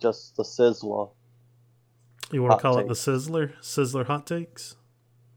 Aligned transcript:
just 0.00 0.36
the 0.36 0.42
Sizzler. 0.42 1.10
You 2.32 2.42
want 2.42 2.52
Hot 2.52 2.58
to 2.58 2.62
call 2.62 2.78
it 2.78 2.88
the. 2.88 2.94
Sizzler? 2.94 3.52
Sizzler 3.60 4.06
hot 4.06 4.26
takes? 4.26 4.76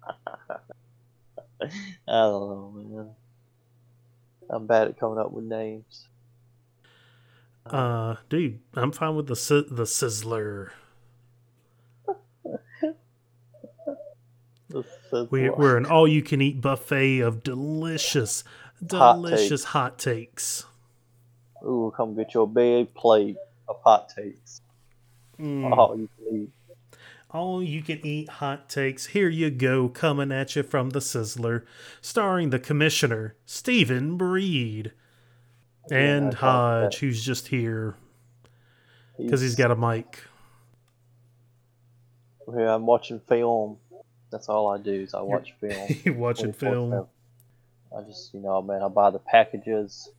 I 0.08 1.68
don't 2.08 2.50
know, 2.50 2.74
man. 2.76 3.10
I'm 4.50 4.68
bad 4.68 4.90
at 4.90 5.00
coming 5.00 5.18
up 5.18 5.32
with 5.32 5.46
names. 5.46 6.08
Uh, 7.66 8.16
dude, 8.30 8.60
I'm 8.74 8.92
fine 8.92 9.16
with 9.16 9.28
the 9.28 9.36
si- 9.36 9.68
the 9.70 9.84
Sizzler. 9.84 10.70
The 14.70 14.84
Sizzler. 15.12 15.30
We, 15.30 15.50
we're 15.52 15.78
an 15.78 15.86
all 15.86 16.08
you 16.08 16.24
can 16.24 16.42
eat 16.42 16.60
buffet 16.60 17.20
of 17.20 17.44
delicious, 17.44 18.44
Hot 18.90 19.14
delicious 19.14 19.66
hot 19.66 20.00
takes. 20.00 20.66
Ooh, 21.64 21.94
come 21.96 22.16
get 22.16 22.34
your 22.34 22.48
big 22.48 22.92
plate 22.96 23.38
of 23.68 23.78
hot 23.84 24.10
takes. 24.10 24.62
Mm. 25.40 25.76
Oh, 25.76 25.96
you 25.96 26.10
can 26.18 26.42
eat. 26.42 26.50
All 27.32 27.64
you 27.64 27.82
can 27.82 28.06
eat 28.06 28.30
hot 28.30 28.70
takes. 28.70 29.08
Here 29.08 29.30
you 29.30 29.50
go, 29.50 29.90
coming 29.90 30.32
at 30.32 30.56
you 30.56 30.62
from 30.62 30.92
the 30.92 31.00
Sizzler, 31.00 31.64
starring 32.00 32.52
the 32.52 32.60
commissioner, 32.60 33.36
Stephen 33.46 34.18
Breed, 34.18 34.92
and 35.90 36.34
thought 36.34 36.84
Hodge, 36.84 36.98
who's 36.98 37.26
just 37.26 37.48
here 37.48 37.96
because 39.18 39.42
he's 39.42 39.56
got 39.56 39.72
a 39.72 39.76
mic. 39.76 40.24
Yeah, 42.56 42.76
I'm 42.76 42.86
watching 42.86 43.20
film. 43.20 43.78
That's 44.32 44.50
all 44.50 44.68
I 44.68 44.78
do 44.78 44.92
is 44.92 45.14
I 45.14 45.22
watch 45.22 45.54
film. 45.60 45.88
You 46.04 46.14
watching 46.14 46.54
film? 46.54 47.08
I 47.96 48.02
just, 48.02 48.34
you 48.34 48.40
know, 48.40 48.62
man, 48.62 48.82
I 48.82 48.88
buy 48.88 49.12
the 49.12 49.20
packages, 49.20 50.10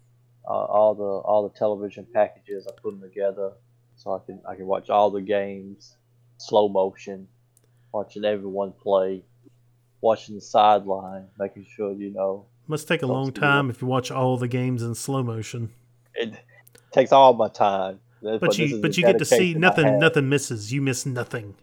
uh, 0.47 0.50
all 0.50 0.95
the 0.95 1.05
all 1.05 1.48
the 1.48 1.56
television 1.59 2.06
packages. 2.12 2.67
I 2.67 2.73
put 2.73 2.92
them 2.92 3.00
together 3.00 3.53
so 3.97 4.12
I 4.12 4.25
can 4.25 4.41
I 4.48 4.55
can 4.55 4.67
watch 4.67 4.91
all 4.91 5.11
the 5.11 5.23
games, 5.23 5.97
slow 6.39 6.69
motion, 6.69 7.28
watching 7.92 8.25
everyone 8.25 8.72
play, 8.72 9.22
watching 10.00 10.34
the 10.34 10.41
sideline, 10.41 11.28
making 11.39 11.67
sure 11.75 11.92
you 11.92 12.11
know 12.11 12.47
Must 12.67 12.87
take 12.87 13.03
a 13.03 13.06
long 13.06 13.33
time 13.33 13.70
if 13.70 13.81
you 13.83 13.89
watch 13.89 14.11
all 14.11 14.37
the 14.37 14.48
games 14.48 14.83
in 14.83 14.95
slow 14.95 15.22
motion. 15.22 15.70
it 16.15 16.34
takes 16.92 17.12
all 17.12 17.33
my 17.34 17.48
time. 17.48 18.00
That's 18.22 18.41
But 18.41 18.59
you 18.59 18.81
but 18.81 18.97
you 18.97 19.05
get 19.05 19.19
to 19.19 19.25
see 19.25 19.55
nothing. 19.55 19.98
Nothing 19.98 20.28
misses. 20.28 20.72
You 20.72 20.81
miss 20.83 21.05
nothing. 21.06 21.55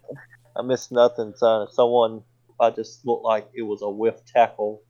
I 0.56 0.62
miss 0.62 0.92
nothing. 0.92 1.34
So 1.36 1.68
someone, 1.72 2.24
I 2.60 2.70
just 2.70 3.06
looked 3.06 3.24
like 3.24 3.50
it 3.54 3.64
was 3.64 3.82
a 3.82 3.90
whiff 3.90 4.24
tackle. 4.26 4.82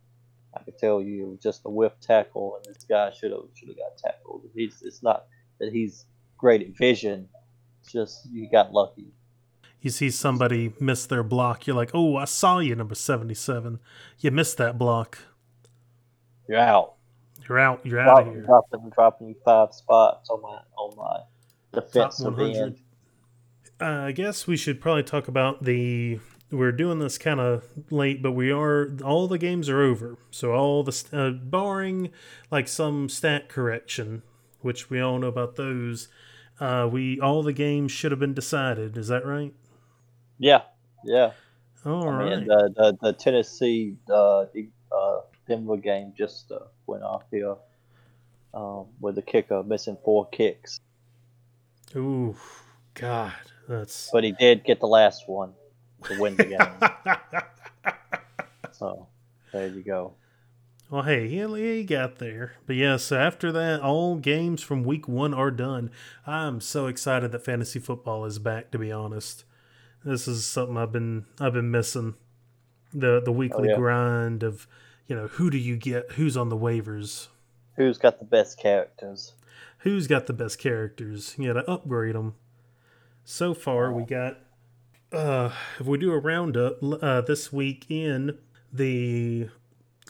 I 0.55 0.63
could 0.63 0.77
tell 0.77 1.01
you 1.01 1.25
it 1.25 1.29
was 1.29 1.39
just 1.39 1.61
a 1.65 1.69
whiff 1.69 1.93
tackle, 2.01 2.57
and 2.57 2.75
this 2.75 2.83
guy 2.83 3.11
should 3.11 3.31
have 3.31 3.41
should 3.53 3.69
have 3.69 3.77
got 3.77 3.97
tackled. 3.97 4.43
He's 4.53 4.81
it's 4.81 5.01
not 5.01 5.25
that 5.59 5.71
he's 5.71 6.05
great 6.37 6.61
at 6.61 6.77
vision. 6.77 7.29
It's 7.81 7.91
just 7.91 8.27
you 8.31 8.49
got 8.49 8.73
lucky. 8.73 9.13
You 9.79 9.89
see 9.89 10.11
somebody 10.11 10.73
miss 10.79 11.05
their 11.07 11.23
block. 11.23 11.65
You're 11.65 11.75
like, 11.75 11.91
oh, 11.93 12.15
I 12.15 12.25
saw 12.25 12.59
you, 12.59 12.75
number 12.75 12.95
seventy-seven. 12.95 13.79
You 14.19 14.31
missed 14.31 14.57
that 14.57 14.77
block. 14.77 15.17
You're 16.47 16.59
out. 16.59 16.95
You're 17.47 17.59
out. 17.59 17.85
You're 17.85 17.99
out 17.99 18.27
of 18.27 18.33
here. 18.33 18.43
dropping 18.43 18.89
dropping 18.91 19.27
you 19.29 19.35
five 19.43 19.73
spots 19.73 20.29
on 20.29 20.41
my 20.41 20.59
on 20.77 20.95
my 20.95 21.19
defensive 21.79 22.39
end. 22.39 22.79
Uh, 23.79 23.85
I 23.85 24.11
guess 24.11 24.45
we 24.45 24.57
should 24.57 24.79
probably 24.79 25.03
talk 25.03 25.27
about 25.27 25.63
the. 25.63 26.19
We're 26.51 26.73
doing 26.73 26.99
this 26.99 27.17
kind 27.17 27.39
of 27.39 27.63
late, 27.89 28.21
but 28.21 28.33
we 28.33 28.51
are. 28.51 28.91
All 29.05 29.27
the 29.27 29.37
games 29.37 29.69
are 29.69 29.81
over, 29.81 30.17
so 30.31 30.51
all 30.53 30.83
the 30.83 31.03
uh, 31.13 31.29
barring 31.31 32.11
like 32.51 32.67
some 32.67 33.07
stat 33.07 33.47
correction, 33.47 34.21
which 34.59 34.89
we 34.89 34.99
all 34.99 35.17
know 35.19 35.27
about 35.27 35.55
those. 35.55 36.09
Uh, 36.59 36.89
we 36.91 37.19
all 37.21 37.41
the 37.41 37.53
games 37.53 37.91
should 37.93 38.11
have 38.11 38.19
been 38.19 38.33
decided. 38.33 38.97
Is 38.97 39.07
that 39.07 39.25
right? 39.25 39.53
Yeah, 40.39 40.63
yeah. 41.05 41.31
All 41.85 42.09
I 42.09 42.15
right. 42.17 42.37
mean, 42.37 42.47
the, 42.47 42.73
the 42.75 42.97
the 43.01 43.13
Tennessee 43.13 43.95
uh, 44.09 44.41
uh, 44.41 45.21
Denver 45.47 45.77
game 45.77 46.13
just 46.17 46.51
uh, 46.51 46.59
went 46.85 47.03
off 47.03 47.23
here 47.31 47.55
um, 48.53 48.87
with 48.99 49.15
the 49.15 49.21
kicker 49.21 49.63
missing 49.63 49.97
four 50.03 50.27
kicks, 50.29 50.79
Ooh, 51.95 52.35
God, 52.93 53.33
that's. 53.69 54.09
but 54.11 54.23
he 54.25 54.33
did 54.33 54.65
get 54.65 54.81
the 54.81 54.87
last 54.87 55.29
one 55.29 55.53
to 56.05 56.19
win 56.19 56.35
the 56.35 56.45
game. 56.45 57.93
so 58.71 59.07
there 59.51 59.67
you 59.67 59.81
go. 59.81 60.13
Well, 60.91 61.03
hey, 61.03 61.29
he, 61.29 61.39
he 61.39 61.83
got 61.85 62.17
there. 62.17 62.55
But 62.67 62.75
yes, 62.75 63.13
after 63.13 63.49
that, 63.53 63.79
all 63.79 64.17
games 64.17 64.61
from 64.61 64.83
week 64.83 65.07
one 65.07 65.33
are 65.33 65.49
done. 65.49 65.89
I'm 66.27 66.59
so 66.59 66.87
excited 66.87 67.31
that 67.31 67.45
fantasy 67.45 67.79
football 67.79 68.25
is 68.25 68.39
back. 68.39 68.71
To 68.71 68.77
be 68.77 68.91
honest, 68.91 69.45
this 70.03 70.27
is 70.27 70.45
something 70.45 70.77
I've 70.77 70.91
been 70.91 71.25
I've 71.39 71.53
been 71.53 71.71
missing. 71.71 72.15
The 72.93 73.21
the 73.21 73.31
weekly 73.31 73.69
oh, 73.69 73.71
yeah. 73.71 73.77
grind 73.77 74.43
of, 74.43 74.67
you 75.07 75.15
know, 75.15 75.27
who 75.27 75.49
do 75.49 75.57
you 75.57 75.77
get? 75.77 76.11
Who's 76.13 76.35
on 76.35 76.49
the 76.49 76.57
waivers? 76.57 77.29
Who's 77.77 77.97
got 77.97 78.19
the 78.19 78.25
best 78.25 78.59
characters? 78.59 79.33
Who's 79.79 80.07
got 80.07 80.27
the 80.27 80.33
best 80.33 80.59
characters? 80.59 81.35
You 81.37 81.53
got 81.53 81.61
to 81.61 81.71
upgrade 81.71 82.15
them. 82.15 82.35
So 83.23 83.53
far, 83.53 83.93
we 83.93 84.03
oh. 84.03 84.05
got. 84.05 84.39
Uh, 85.11 85.51
if 85.79 85.85
we 85.85 85.97
do 85.97 86.11
a 86.13 86.17
roundup 86.19 86.77
uh, 87.03 87.21
this 87.21 87.51
week 87.51 87.85
in 87.89 88.37
the 88.71 89.49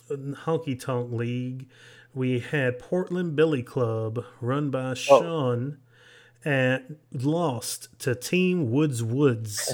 Honky 0.10 0.80
Tonk 0.80 1.12
League, 1.12 1.68
we 2.14 2.40
had 2.40 2.78
Portland 2.78 3.36
Billy 3.36 3.64
Club 3.64 4.24
run 4.42 4.70
by 4.70 4.94
Sean 4.94 5.80
and 6.46 6.98
lost 7.12 7.88
to 8.00 8.14
Team 8.14 8.70
Woods 8.70 9.02
Woods, 9.02 9.74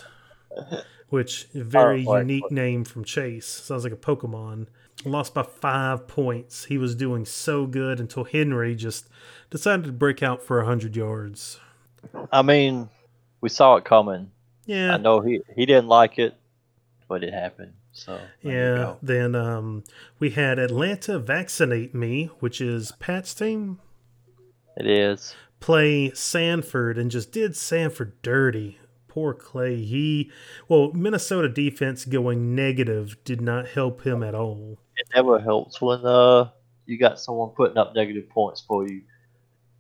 which 1.10 1.48
very 1.54 2.02
Oh, 2.04 2.06
boy. 2.06 2.20
unique 2.20 2.52
name 2.52 2.86
from 2.86 3.04
Chase. 3.04 3.48
Sounds 3.48 3.84
like 3.84 3.94
a 3.94 3.98
Pokemon. 3.98 4.68
Lost 5.06 5.34
by 5.34 5.44
five 5.44 6.08
points. 6.08 6.66
He 6.66 6.78
was 6.78 6.96
doing 6.96 7.26
so 7.26 7.66
good 7.68 8.00
until 8.00 8.24
Henry 8.24 8.76
just 8.76 9.08
decided 9.50 9.86
to 9.86 9.92
break 9.92 10.24
out 10.24 10.42
for 10.42 10.64
hundred 10.64 10.96
yards. 10.96 11.60
I 12.32 12.42
mean, 12.42 12.90
we 13.42 13.50
saw 13.50 13.76
it 13.76 13.84
coming. 13.86 14.32
Yeah, 14.68 14.94
I 14.94 14.98
know 14.98 15.22
he 15.22 15.42
he 15.56 15.66
didn't 15.66 15.88
like 15.88 16.20
it, 16.20 16.36
but 17.08 17.24
it 17.24 17.34
happened. 17.34 17.74
So 17.98 18.20
Yeah. 18.44 18.96
Then 19.02 19.34
um, 19.34 19.84
we 20.20 20.30
had 20.30 20.60
Atlanta 20.60 21.18
Vaccinate 21.18 21.96
Me, 21.96 22.30
which 22.40 22.62
is 22.62 22.92
Pat's 23.00 23.34
team, 23.34 23.80
it 24.76 24.86
is. 24.86 25.36
play 25.60 26.12
Sanford 26.12 27.00
and 27.00 27.10
just 27.10 27.32
did 27.32 27.56
Sanford 27.56 28.22
dirty. 28.22 28.78
Poor 29.08 29.34
Clay. 29.34 29.84
He, 29.84 30.30
well, 30.68 30.92
Minnesota 30.94 31.50
defense 31.50 32.06
going 32.06 32.54
negative 32.54 33.18
did 33.24 33.42
not 33.42 33.70
help 33.70 34.06
him 34.06 34.22
at 34.22 34.36
all. 34.36 34.78
It 34.96 35.08
never 35.16 35.40
helps 35.40 35.82
when 35.82 36.06
uh 36.06 36.50
you 36.86 37.00
got 37.00 37.20
someone 37.20 37.50
putting 37.50 37.78
up 37.78 37.96
negative 37.96 38.30
points 38.30 38.62
for 38.62 38.88
you. 38.88 39.02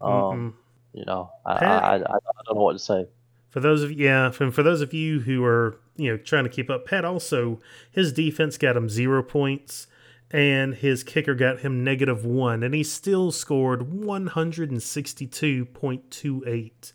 Um, 0.01 0.11
Mm-mm. 0.11 0.53
you 0.93 1.05
know, 1.05 1.29
I, 1.45 1.53
I, 1.53 1.77
I, 1.77 1.95
I 1.95 1.97
don't 2.45 2.55
know 2.55 2.63
what 2.63 2.73
to 2.73 2.79
say. 2.79 3.05
For 3.49 3.59
those 3.59 3.83
of 3.83 3.91
yeah, 3.91 4.31
and 4.39 4.53
for 4.53 4.63
those 4.63 4.81
of 4.81 4.93
you 4.93 5.21
who 5.21 5.43
are 5.43 5.79
you 5.95 6.11
know 6.11 6.17
trying 6.17 6.43
to 6.43 6.49
keep 6.49 6.69
up, 6.69 6.85
Pat 6.85 7.05
also 7.05 7.59
his 7.89 8.13
defense 8.13 8.57
got 8.57 8.77
him 8.77 8.89
zero 8.89 9.23
points, 9.23 9.87
and 10.31 10.75
his 10.75 11.03
kicker 11.03 11.33
got 11.35 11.59
him 11.59 11.83
negative 11.83 12.25
one, 12.25 12.63
and 12.63 12.73
he 12.73 12.83
still 12.83 13.31
scored 13.31 13.93
one 13.93 14.27
hundred 14.27 14.69
and 14.71 14.83
sixty-two 14.83 15.65
point 15.65 16.11
two 16.11 16.43
eight. 16.45 16.93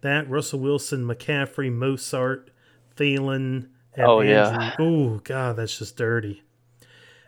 That 0.00 0.28
Russell 0.30 0.60
Wilson, 0.60 1.04
McCaffrey, 1.04 1.70
Mostert, 1.70 2.48
Thielen, 2.96 3.68
and 3.94 4.06
Oh, 4.06 4.20
yeah. 4.20 4.74
Oh 4.78 5.20
God, 5.24 5.56
that's 5.56 5.78
just 5.78 5.96
dirty. 5.96 6.42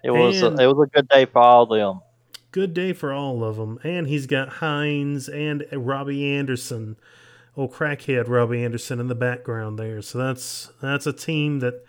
It 0.03 0.11
was 0.11 0.43
a, 0.43 0.47
it 0.47 0.67
was 0.67 0.89
a 0.89 0.91
good 0.91 1.09
day 1.09 1.27
for 1.27 1.41
all 1.41 1.73
of 1.73 1.79
them. 1.79 2.01
Good 2.51 2.75
day 2.75 2.93
for 2.93 3.13
all 3.13 3.45
of 3.45 3.57
them, 3.57 3.79
and 3.83 4.07
he's 4.07 4.27
got 4.27 4.49
Hines 4.49 5.29
and 5.29 5.65
Robbie 5.73 6.35
Anderson, 6.35 6.97
old 7.57 7.73
crackhead 7.73 8.29
Robbie 8.29 8.65
Anderson 8.65 9.01
in 9.01 9.09
the 9.09 9.15
background 9.15 9.79
there. 9.79 10.03
So 10.03 10.19
that's 10.19 10.71
that's 10.81 11.07
a 11.07 11.13
team 11.13 11.61
that 11.61 11.85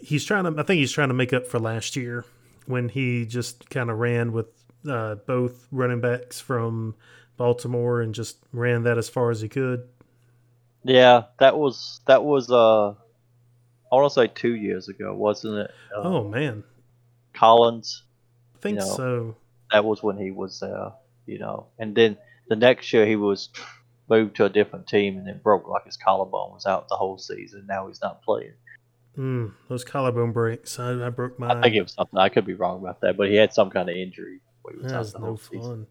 he's 0.00 0.24
trying 0.24 0.44
to. 0.44 0.60
I 0.60 0.64
think 0.64 0.78
he's 0.78 0.92
trying 0.92 1.08
to 1.08 1.14
make 1.14 1.32
up 1.32 1.46
for 1.46 1.58
last 1.58 1.96
year 1.96 2.24
when 2.66 2.88
he 2.88 3.26
just 3.26 3.68
kind 3.70 3.90
of 3.90 3.98
ran 3.98 4.32
with 4.32 4.46
uh, 4.88 5.16
both 5.26 5.66
running 5.70 6.00
backs 6.00 6.40
from 6.40 6.94
Baltimore 7.36 8.00
and 8.00 8.14
just 8.14 8.38
ran 8.52 8.82
that 8.84 8.98
as 8.98 9.08
far 9.08 9.30
as 9.30 9.40
he 9.40 9.48
could. 9.48 9.88
Yeah, 10.84 11.24
that 11.38 11.56
was 11.56 12.00
that 12.06 12.22
was 12.22 12.50
uh 12.50 12.90
I 12.90 13.96
want 13.96 14.10
to 14.10 14.14
say 14.14 14.26
two 14.26 14.54
years 14.54 14.88
ago, 14.88 15.14
wasn't 15.14 15.58
it? 15.58 15.70
Uh, 15.96 16.02
Oh 16.02 16.24
man, 16.24 16.64
Collins. 17.32 18.02
I 18.54 18.58
think 18.58 18.80
You 18.80 18.86
know, 18.86 18.96
so. 18.96 19.36
That 19.72 19.84
was 19.84 20.02
when 20.02 20.18
he 20.18 20.30
was 20.30 20.60
there, 20.60 20.92
you 21.26 21.38
know. 21.38 21.66
And 21.78 21.94
then 21.94 22.16
the 22.48 22.56
next 22.56 22.92
year 22.92 23.06
he 23.06 23.16
was 23.16 23.48
moved 24.08 24.36
to 24.36 24.44
a 24.44 24.48
different 24.50 24.86
team 24.86 25.16
and 25.16 25.26
then 25.26 25.40
broke 25.42 25.68
like 25.68 25.84
his 25.84 25.96
collarbone 25.96 26.52
was 26.52 26.66
out 26.66 26.88
the 26.88 26.96
whole 26.96 27.18
season. 27.18 27.66
Now 27.66 27.86
he's 27.88 28.00
not 28.02 28.22
playing. 28.22 28.54
Mm, 29.16 29.52
those 29.68 29.84
collarbone 29.84 30.32
breaks. 30.32 30.78
I, 30.78 31.06
I 31.06 31.10
broke 31.10 31.38
my. 31.38 31.48
I 31.58 31.62
think 31.62 31.76
it 31.76 31.82
was 31.82 31.92
something. 31.92 32.18
I 32.18 32.28
could 32.28 32.44
be 32.44 32.54
wrong 32.54 32.80
about 32.80 33.00
that, 33.02 33.16
but 33.16 33.28
he 33.28 33.36
had 33.36 33.52
some 33.52 33.70
kind 33.70 33.88
of 33.88 33.96
injury. 33.96 34.40
Was 34.64 34.90
That 34.90 34.98
was 34.98 35.14
no 35.18 35.36
season. 35.36 35.60
fun. 35.60 35.86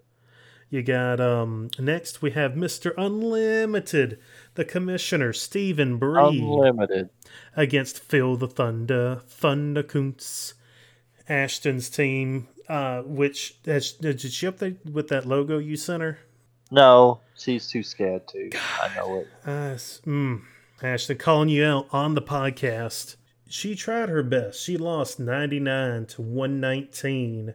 You 0.70 0.82
got 0.82 1.22
um 1.22 1.70
next 1.78 2.24
we 2.24 2.32
have 2.32 2.54
Mr. 2.54 2.94
Unlimited, 2.98 4.20
the 4.56 4.66
commissioner, 4.66 5.32
Stephen 5.32 5.98
Breed. 5.98 6.42
Unlimited. 6.42 7.10
Against 7.56 8.00
Phil 8.00 8.36
the 8.36 8.48
Thunder, 8.48 9.22
Thunder 9.28 9.84
Kuntz. 9.84 10.56
Ashton's 11.30 11.90
team, 11.90 12.50
uh, 12.68 13.02
which 13.04 13.56
has, 13.66 13.94
did 13.94 14.20
she 14.20 14.46
up 14.46 14.58
there 14.58 14.74
with 14.92 15.08
that 15.08 15.26
logo 15.26 15.58
you 15.58 15.78
sent 15.78 16.04
her? 16.04 16.20
No, 16.74 17.20
she's 17.38 17.68
too 17.68 17.84
scared 17.84 18.28
to. 18.30 18.50
I 18.82 18.96
know 18.96 19.18
it. 19.18 19.28
Uh, 19.46 19.76
mm, 20.10 20.42
Ashton 20.82 21.20
calling 21.20 21.50
you 21.50 21.64
out 21.64 21.86
on 21.92 22.16
the 22.16 22.22
podcast. 22.22 23.16
She 23.48 23.76
tried 23.76 24.10
her 24.10 24.24
best. 24.24 24.60
She 24.60 24.76
lost 24.76 25.20
99 25.20 26.08
to 26.08 26.22
119. 26.24 27.54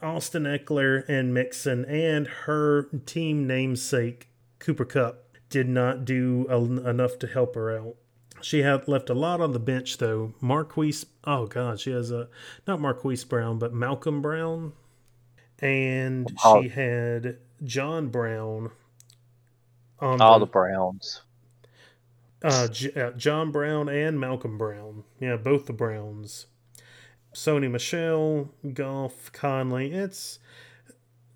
Austin 0.00 0.44
Ekeler 0.44 1.06
and 1.06 1.34
Mixon 1.34 1.84
and 1.84 2.26
her 2.26 2.84
team 3.04 3.46
namesake, 3.46 4.28
Cooper 4.60 4.86
Kupp, 4.86 5.24
did 5.50 5.68
not 5.68 6.06
do 6.06 6.46
enough 6.48 7.18
to 7.18 7.26
help 7.26 7.54
her 7.54 7.76
out. 7.78 7.96
She 8.40 8.62
had 8.62 8.88
left 8.88 9.10
a 9.10 9.14
lot 9.14 9.42
on 9.42 9.52
the 9.52 9.58
bench 9.58 9.98
though. 9.98 10.32
Marquise, 10.40 11.04
oh 11.24 11.46
god, 11.46 11.80
she 11.80 11.90
has 11.90 12.10
a 12.10 12.28
not 12.66 12.80
Marquise 12.80 13.24
Brown, 13.24 13.58
but 13.58 13.74
Malcolm 13.74 14.22
Brown, 14.22 14.72
and 15.60 16.34
she 16.42 16.68
had 16.68 17.36
John 17.64 18.08
Brown. 18.08 18.70
On 20.00 20.20
all 20.20 20.38
the, 20.38 20.46
the 20.46 20.50
Browns. 20.50 21.22
Uh, 22.42 22.68
J- 22.68 22.92
uh, 22.94 23.10
John 23.12 23.50
Brown 23.50 23.88
and 23.88 24.20
Malcolm 24.20 24.58
Brown. 24.58 25.04
Yeah, 25.20 25.36
both 25.36 25.66
the 25.66 25.72
Browns. 25.72 26.46
Sony 27.34 27.70
Michel, 27.70 28.50
Goff, 28.72 29.30
Conley. 29.32 29.92
It's 29.92 30.38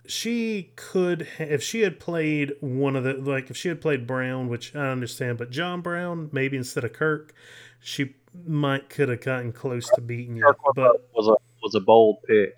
she 0.06 0.72
could 0.74 1.28
if 1.38 1.62
she 1.62 1.82
had 1.82 2.00
played 2.00 2.52
one 2.60 2.96
of 2.96 3.04
the 3.04 3.14
like 3.14 3.50
if 3.50 3.56
she 3.56 3.68
had 3.68 3.80
played 3.80 4.06
Brown, 4.06 4.48
which 4.48 4.74
I 4.74 4.90
understand, 4.90 5.38
but 5.38 5.50
John 5.50 5.80
Brown 5.80 6.28
maybe 6.32 6.56
instead 6.56 6.84
of 6.84 6.92
Kirk, 6.92 7.34
she 7.80 8.14
might 8.46 8.88
could 8.88 9.08
have 9.08 9.20
gotten 9.20 9.52
close 9.52 9.88
to 9.90 10.00
beating 10.00 10.36
you. 10.36 10.44
Kirk 10.44 10.56
but 10.74 11.08
was 11.14 11.28
a 11.28 11.36
was 11.62 11.74
a 11.74 11.80
bold 11.80 12.22
pick. 12.26 12.56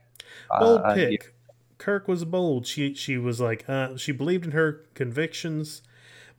Bold 0.58 0.82
uh, 0.84 0.94
pick. 0.94 1.34
Kirk 1.85 2.09
was 2.09 2.25
bold. 2.25 2.67
She 2.67 2.95
she 2.95 3.19
was 3.19 3.43
like 3.43 3.69
uh, 3.69 3.99
she 3.99 4.11
believed 4.11 4.47
in 4.47 4.53
her 4.53 4.87
convictions. 4.95 5.83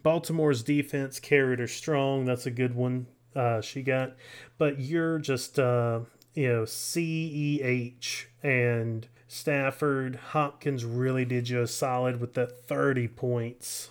Baltimore's 0.02 0.64
defense 0.64 1.20
carried 1.20 1.60
her 1.60 1.68
strong. 1.68 2.26
That's 2.26 2.48
a 2.48 2.52
good 2.52 2.74
one. 2.74 3.06
Uh, 3.36 3.62
she 3.62 3.84
got, 3.84 4.16
but 4.58 4.80
you're 4.80 5.20
just 5.20 5.60
uh, 5.60 6.00
you 6.34 6.48
know 6.48 6.66
C 6.66 7.32
E 7.32 7.62
H 7.62 8.28
and 8.42 9.08
Stafford, 9.28 10.16
Hopkins 10.16 10.84
really 10.84 11.26
did 11.26 11.48
you 11.48 11.62
a 11.62 11.68
solid 11.68 12.20
with 12.20 12.34
that 12.34 12.66
30 12.66 13.10
points. 13.10 13.90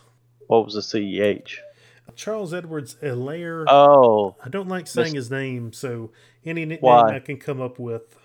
What 0.48 0.64
was 0.64 0.74
the 0.74 0.80
CEH? 0.80 1.58
Charles 2.16 2.52
Edwards 2.52 2.96
Helaire. 3.02 3.64
Oh. 3.68 4.34
I 4.44 4.48
don't 4.48 4.68
like 4.68 4.88
saying 4.88 5.14
his 5.14 5.30
name, 5.30 5.72
so 5.72 6.10
any 6.44 6.64
nickname 6.64 6.90
Why? 6.90 7.16
I 7.16 7.20
can 7.20 7.38
come 7.38 7.60
up 7.60 7.78
with. 7.78 8.16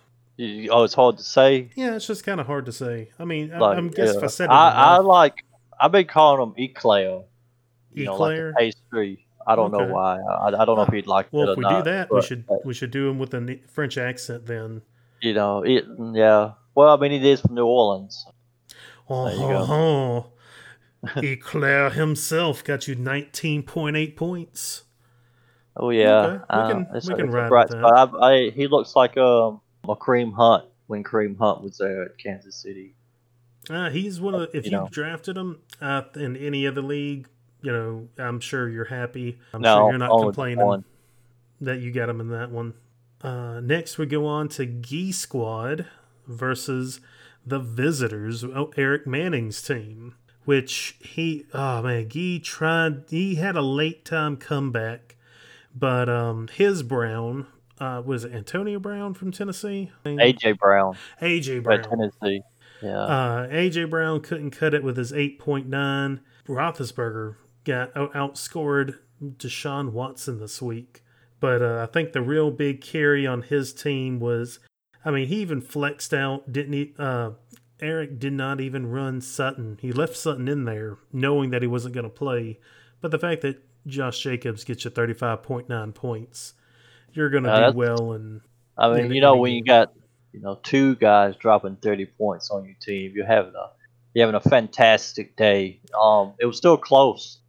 Oh, 0.71 0.83
it's 0.83 0.93
hard 0.93 1.17
to 1.17 1.23
say. 1.23 1.69
Yeah, 1.75 1.95
it's 1.95 2.07
just 2.07 2.23
kind 2.23 2.39
of 2.39 2.47
hard 2.47 2.65
to 2.67 2.71
say. 2.71 3.09
I 3.19 3.25
mean, 3.25 3.49
like, 3.49 3.75
I, 3.75 3.77
am 3.77 3.89
guess 3.89 4.11
yeah. 4.11 4.17
if 4.17 4.23
I 4.23 4.27
said 4.27 4.45
it, 4.45 4.51
I, 4.51 4.69
I, 4.69 4.97
like. 4.99 5.43
I've 5.81 5.91
been 5.91 6.07
calling 6.07 6.39
them 6.39 6.53
Eclair. 6.57 7.23
You 7.91 8.11
Eclair, 8.11 8.37
know, 8.37 8.47
like 8.47 8.57
pastry. 8.57 9.25
I 9.45 9.55
don't 9.55 9.73
okay. 9.73 9.85
know 9.85 9.93
why. 9.93 10.19
I, 10.19 10.47
I, 10.47 10.65
don't 10.65 10.77
know 10.77 10.83
if 10.83 10.93
he'd 10.93 11.07
like. 11.07 11.27
Well, 11.31 11.49
if 11.49 11.57
we 11.57 11.63
not, 11.63 11.83
do 11.83 11.91
that, 11.91 12.11
we 12.11 12.21
should 12.21 12.45
we 12.63 12.73
should 12.73 12.91
do 12.91 13.09
him 13.09 13.19
with 13.19 13.33
a 13.33 13.59
French 13.67 13.97
accent 13.97 14.45
then. 14.45 14.81
You 15.21 15.33
know, 15.33 15.63
it, 15.63 15.85
yeah. 16.13 16.51
Well, 16.75 16.93
I 16.93 16.97
mean, 16.97 17.19
he 17.19 17.29
is 17.29 17.41
from 17.41 17.55
New 17.55 17.65
Orleans. 17.65 18.25
Oh, 19.09 20.27
Eclair 21.17 21.89
himself 21.89 22.63
got 22.63 22.87
you 22.87 22.95
19.8 22.95 24.15
points. 24.15 24.83
Oh 25.75 25.89
yeah, 25.89 26.19
okay. 26.19 26.33
we 26.33 26.43
uh, 26.49 26.69
can 26.69 26.87
we 26.93 27.15
can 27.15 27.31
ride 27.31 27.49
bright 27.49 27.69
that. 27.69 27.83
I, 27.83 28.27
I, 28.27 28.49
he 28.51 28.67
looks 28.67 28.95
like 28.95 29.17
um, 29.17 29.61
a 29.83 29.95
Kareem 29.95 30.33
Hunt 30.33 30.65
when 30.87 31.03
Kareem 31.03 31.37
Hunt 31.37 31.61
was 31.61 31.77
there 31.77 32.03
at 32.03 32.17
Kansas 32.17 32.55
City. 32.55 32.95
Uh, 33.69 33.89
he's 33.89 34.19
one 34.19 34.33
of 34.33 34.41
the, 34.41 34.57
if 34.57 34.65
you, 34.65 34.71
you 34.71 34.87
drafted 34.89 35.37
him 35.37 35.59
uh, 35.81 36.01
in 36.15 36.35
any 36.35 36.65
other 36.65 36.81
league, 36.81 37.27
you 37.61 37.71
know, 37.71 38.07
I'm 38.17 38.39
sure 38.39 38.67
you're 38.69 38.85
happy. 38.85 39.39
I'm 39.53 39.61
no, 39.61 39.75
sure 39.75 39.89
you're 39.91 39.99
not 39.99 40.21
complaining 40.21 40.83
that 41.61 41.79
you 41.79 41.91
got 41.91 42.09
him 42.09 42.21
in 42.21 42.29
that 42.29 42.51
one. 42.51 42.73
Uh, 43.21 43.59
next, 43.59 43.97
we 43.97 44.05
go 44.05 44.25
on 44.25 44.47
to 44.49 44.65
Gee 44.65 45.11
Squad 45.11 45.85
versus 46.25 47.01
the 47.45 47.59
visitors, 47.59 48.43
oh, 48.43 48.71
Eric 48.77 49.05
Manning's 49.05 49.61
team, 49.61 50.15
which 50.45 50.95
he, 51.01 51.45
oh 51.53 51.81
man, 51.81 52.07
Gee 52.09 52.39
tried, 52.39 53.03
he 53.09 53.35
had 53.35 53.55
a 53.55 53.61
late 53.61 54.05
time 54.05 54.37
comeback, 54.37 55.15
but 55.75 56.07
um, 56.09 56.47
his 56.47 56.81
Brown, 56.81 57.47
uh, 57.79 58.01
was 58.05 58.25
it 58.25 58.33
Antonio 58.33 58.79
Brown 58.79 59.13
from 59.13 59.31
Tennessee? 59.31 59.91
AJ 60.05 60.57
Brown. 60.57 60.97
AJ 61.21 61.63
Brown. 61.63 61.83
Tennessee. 61.83 62.41
Yeah. 62.81 62.99
Uh, 62.99 63.47
AJ 63.47 63.89
Brown 63.89 64.21
couldn't 64.21 64.51
cut 64.51 64.73
it 64.73 64.83
with 64.83 64.97
his 64.97 65.11
8.9. 65.11 66.19
Roethlisberger 66.47 67.35
got 67.63 67.93
outscored 67.93 68.99
Deshaun 69.21 69.91
Watson 69.91 70.39
this 70.39 70.61
week. 70.61 71.03
But 71.39 71.61
uh, 71.61 71.85
I 71.87 71.91
think 71.91 72.13
the 72.13 72.21
real 72.21 72.51
big 72.51 72.81
carry 72.81 73.25
on 73.25 73.43
his 73.43 73.73
team 73.73 74.19
was 74.19 74.59
I 75.03 75.11
mean, 75.11 75.27
he 75.27 75.37
even 75.37 75.61
flexed 75.61 76.13
out, 76.13 76.51
didn't 76.51 76.73
he? 76.73 76.93
Uh, 76.97 77.31
Eric 77.79 78.19
did 78.19 78.33
not 78.33 78.59
even 78.59 78.87
run 78.87 79.21
Sutton. 79.21 79.77
He 79.81 79.93
left 79.93 80.17
Sutton 80.17 80.47
in 80.47 80.65
there 80.65 80.97
knowing 81.13 81.51
that 81.51 81.61
he 81.61 81.67
wasn't 81.67 81.93
going 81.93 82.03
to 82.03 82.09
play. 82.09 82.59
But 82.99 83.11
the 83.11 83.19
fact 83.19 83.41
that 83.41 83.63
Josh 83.87 84.19
Jacobs 84.19 84.65
gets 84.65 84.83
you 84.83 84.91
35.9 84.91 85.95
points, 85.95 86.53
you're 87.13 87.29
going 87.29 87.43
to 87.43 87.51
uh, 87.51 87.71
do 87.71 87.77
well. 87.77 88.13
And 88.13 88.41
I 88.77 88.93
mean, 88.93 89.11
you 89.11 89.21
know, 89.21 89.35
when 89.37 89.53
you 89.53 89.63
got 89.63 89.93
you 90.31 90.41
know 90.41 90.59
two 90.61 90.95
guys 90.95 91.35
dropping 91.35 91.77
30 91.77 92.05
points 92.05 92.49
on 92.51 92.65
your 92.65 92.75
team, 92.81 93.13
you're 93.15 93.25
having 93.25 93.53
a 93.55 93.69
you're 94.13 94.25
having 94.25 94.35
a 94.35 94.49
fantastic 94.49 95.35
day. 95.35 95.79
Um, 95.99 96.33
it 96.39 96.45
was 96.45 96.57
still 96.57 96.77
close, 96.77 97.39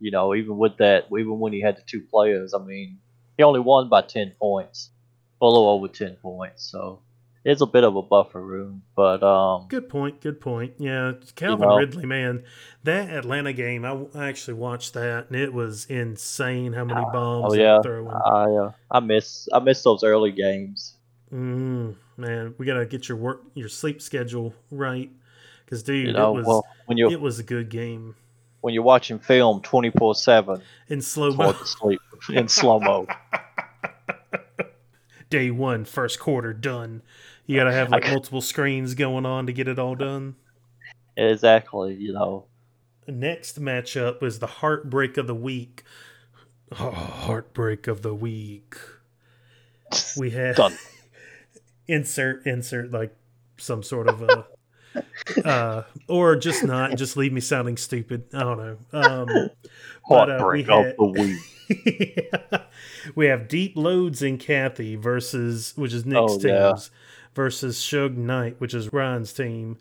you 0.00 0.10
know, 0.10 0.34
even 0.34 0.58
with 0.58 0.76
that, 0.78 1.06
even 1.12 1.38
when 1.38 1.52
he 1.52 1.60
had 1.60 1.76
the 1.76 1.82
two 1.86 2.00
players. 2.00 2.54
I 2.54 2.58
mean, 2.58 2.98
he 3.36 3.42
only 3.44 3.60
won 3.60 3.88
by 3.88 4.02
10 4.02 4.32
points 4.38 4.90
a 5.40 5.46
little 5.46 5.68
over 5.68 5.88
10 5.88 6.16
points. 6.16 6.64
So 6.64 7.00
it's 7.44 7.60
a 7.60 7.66
bit 7.66 7.84
of 7.84 7.96
a 7.96 8.02
buffer 8.02 8.40
room, 8.40 8.82
but 8.94 9.22
um, 9.22 9.66
good 9.68 9.88
point. 9.88 10.20
Good 10.20 10.40
point. 10.40 10.74
Yeah, 10.78 11.12
Calvin 11.36 11.62
you 11.62 11.68
know, 11.68 11.76
Ridley, 11.76 12.06
man, 12.06 12.44
that 12.84 13.10
Atlanta 13.10 13.52
game, 13.52 13.84
I, 13.84 14.04
I, 14.14 14.28
actually 14.28 14.54
watched 14.54 14.94
that, 14.94 15.28
and 15.28 15.36
it 15.36 15.52
was 15.52 15.86
insane 15.86 16.72
how 16.72 16.84
many 16.84 17.00
bombs. 17.12 17.52
Oh 17.52 17.54
yeah, 17.54 17.78
I 17.78 18.44
uh, 18.50 18.72
I 18.90 19.00
miss 19.00 19.48
I 19.52 19.60
miss 19.60 19.82
those 19.82 20.02
early 20.02 20.32
games. 20.32 20.94
Mm, 21.32 21.96
man, 22.16 22.54
we 22.58 22.66
gotta 22.66 22.86
get 22.86 23.08
your 23.08 23.18
work 23.18 23.42
your 23.54 23.68
sleep 23.68 24.02
schedule 24.02 24.54
right, 24.70 25.10
because 25.64 25.82
dude, 25.82 26.08
you 26.08 26.12
know, 26.12 26.34
it 26.34 26.38
was 26.38 26.46
well, 26.46 26.66
when 26.86 26.98
you 26.98 27.10
it 27.10 27.20
was 27.20 27.38
a 27.38 27.44
good 27.44 27.68
game. 27.68 28.14
When 28.60 28.74
you're 28.74 28.82
watching 28.82 29.20
film 29.20 29.62
twenty 29.62 29.90
four 29.90 30.14
seven 30.14 30.60
in 30.88 31.00
slow 31.00 31.32
mo, 31.32 31.52
sleep 31.52 32.00
in 32.30 32.48
slow 32.48 32.80
mo. 32.80 33.06
day 35.30 35.50
one, 35.50 35.84
first 35.84 36.18
quarter 36.18 36.52
done. 36.52 37.02
You 37.46 37.56
gotta 37.56 37.72
have 37.72 37.90
like 37.90 38.06
multiple 38.06 38.40
screens 38.40 38.94
going 38.94 39.26
on 39.26 39.46
to 39.46 39.52
get 39.52 39.68
it 39.68 39.78
all 39.78 39.94
done. 39.94 40.36
Exactly, 41.16 41.94
you 41.94 42.12
know. 42.12 42.46
Next 43.06 43.60
matchup 43.60 44.22
is 44.22 44.38
the 44.38 44.46
heartbreak 44.46 45.16
of 45.16 45.26
the 45.26 45.34
week. 45.34 45.82
Oh, 46.78 46.90
heartbreak 46.90 47.86
of 47.86 48.02
the 48.02 48.14
week. 48.14 48.76
We 50.16 50.30
have 50.30 50.56
done. 50.56 50.76
insert 51.88 52.46
insert 52.46 52.90
like 52.92 53.16
some 53.56 53.82
sort 53.82 54.08
of 54.08 54.22
a 54.22 54.46
uh, 55.44 55.82
or 56.08 56.36
just 56.36 56.64
not 56.64 56.96
just 56.96 57.16
leave 57.16 57.32
me 57.32 57.40
sounding 57.40 57.76
stupid. 57.76 58.24
I 58.34 58.40
don't 58.40 58.58
know. 58.58 58.76
Um, 58.92 59.50
but, 60.08 60.30
uh, 60.30 60.48
we 60.50 60.62
had, 60.62 60.70
of 60.70 60.96
the 60.96 61.38
week. 61.68 62.32
we 63.14 63.26
have 63.26 63.48
Deep 63.48 63.76
Loads 63.76 64.22
in 64.22 64.38
Kathy 64.38 64.96
versus 64.96 65.72
which 65.76 65.92
is 65.92 66.04
Nick's 66.04 66.32
oh, 66.32 66.38
teams 66.38 66.44
yeah. 66.44 66.76
versus 67.34 67.78
Suge 67.78 68.16
Knight, 68.16 68.60
which 68.60 68.74
is 68.74 68.92
Ryan's 68.92 69.32
team. 69.32 69.78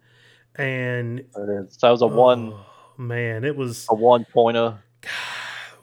And 0.55 1.19
that 1.35 1.77
was 1.81 2.01
a 2.01 2.05
oh, 2.05 2.07
one 2.07 2.53
man, 2.97 3.43
it 3.43 3.55
was 3.55 3.85
a 3.89 3.95
one 3.95 4.25
pointer. 4.25 4.79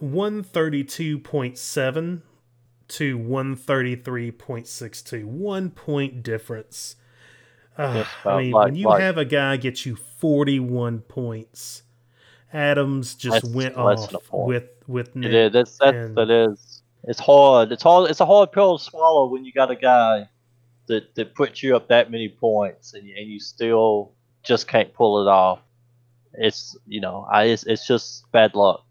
One 0.00 0.42
thirty 0.42 0.84
two 0.84 1.18
point 1.18 1.56
seven 1.56 2.22
to 2.88 3.16
one 3.16 3.56
thirty 3.56 3.96
three 3.96 4.30
point 4.30 4.66
six 4.66 5.02
two. 5.02 5.26
One 5.26 5.70
point 5.70 6.22
difference. 6.22 6.96
Uh, 7.76 8.04
I 8.24 8.38
mean, 8.38 8.52
like, 8.52 8.66
when 8.66 8.76
you 8.76 8.86
like, 8.86 9.00
have 9.00 9.18
a 9.18 9.24
guy 9.24 9.56
get 9.56 9.84
you 9.84 9.96
41 9.96 11.00
points, 11.00 11.82
Adams 12.52 13.16
just 13.16 13.44
went 13.44 13.76
off 13.76 14.14
with 14.32 14.68
with 14.86 15.16
Nick. 15.16 15.32
It 15.32 15.34
is. 15.34 15.52
That's, 15.52 15.78
that's 15.78 15.96
and, 15.96 16.16
that 16.16 16.30
is. 16.30 16.73
It's 17.06 17.20
hard. 17.20 17.72
It's 17.72 17.82
hard. 17.82 18.10
It's 18.10 18.20
a 18.20 18.26
hard 18.26 18.52
pill 18.52 18.78
to 18.78 18.84
swallow 18.84 19.28
when 19.28 19.44
you 19.44 19.52
got 19.52 19.70
a 19.70 19.76
guy 19.76 20.28
that 20.86 21.14
that 21.14 21.34
puts 21.34 21.62
you 21.62 21.76
up 21.76 21.88
that 21.88 22.10
many 22.10 22.28
points 22.28 22.94
and 22.94 23.06
you, 23.06 23.14
and 23.16 23.28
you 23.28 23.40
still 23.40 24.12
just 24.42 24.68
can't 24.68 24.92
pull 24.92 25.22
it 25.22 25.28
off. 25.30 25.60
it's 26.34 26.76
you 26.86 27.00
know, 27.00 27.26
I 27.30 27.44
it's, 27.44 27.64
it's 27.66 27.86
just 27.86 28.30
bad 28.32 28.54
luck. 28.54 28.84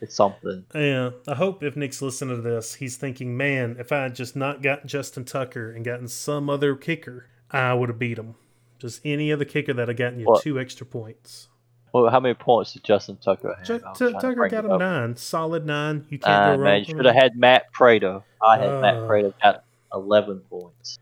It's 0.00 0.14
something. 0.14 0.64
Yeah, 0.74 1.10
I 1.28 1.34
hope 1.34 1.62
if 1.62 1.76
Nick's 1.76 2.00
listening 2.00 2.36
to 2.36 2.42
this, 2.42 2.74
he's 2.76 2.96
thinking, 2.96 3.36
man, 3.36 3.76
if 3.78 3.92
I 3.92 4.04
had 4.04 4.14
just 4.14 4.34
not 4.34 4.62
got 4.62 4.86
Justin 4.86 5.24
Tucker 5.26 5.70
and 5.70 5.84
gotten 5.84 6.08
some 6.08 6.48
other 6.48 6.74
kicker, 6.74 7.26
I 7.50 7.74
would 7.74 7.90
have 7.90 7.98
beat 7.98 8.18
him. 8.18 8.34
Just 8.78 9.02
any 9.04 9.30
other 9.30 9.44
kicker 9.44 9.74
that 9.74 9.88
had 9.88 9.98
gotten 9.98 10.18
you 10.18 10.24
What? 10.24 10.42
two 10.42 10.58
extra 10.58 10.86
points. 10.86 11.48
Well, 11.92 12.08
how 12.10 12.20
many 12.20 12.34
points 12.34 12.72
did 12.72 12.84
Justin 12.84 13.16
Tucker 13.16 13.54
have? 13.56 13.66
Ju- 13.66 13.80
I 13.84 13.88
was 13.90 13.98
Tu- 13.98 14.10
trying 14.10 14.20
to 14.20 14.28
Tucker 14.34 14.48
got 14.48 14.64
him 14.64 14.78
nine, 14.78 15.16
solid 15.16 15.66
nine. 15.66 16.06
You 16.08 16.18
can't 16.18 16.32
Ah, 16.32 16.44
go 16.46 16.50
wrong. 16.52 16.64
man, 16.64 16.78
you 16.80 16.84
should 16.84 17.04
have 17.04 17.14
had 17.14 17.36
Matt 17.36 17.72
Prater. 17.72 18.22
I 18.42 18.58
had 18.58 18.80
Matt 18.80 18.94
Uh. 18.96 19.06
Prater 19.06 19.34
got 19.42 19.64
11 19.92 20.40
points. 20.50 20.98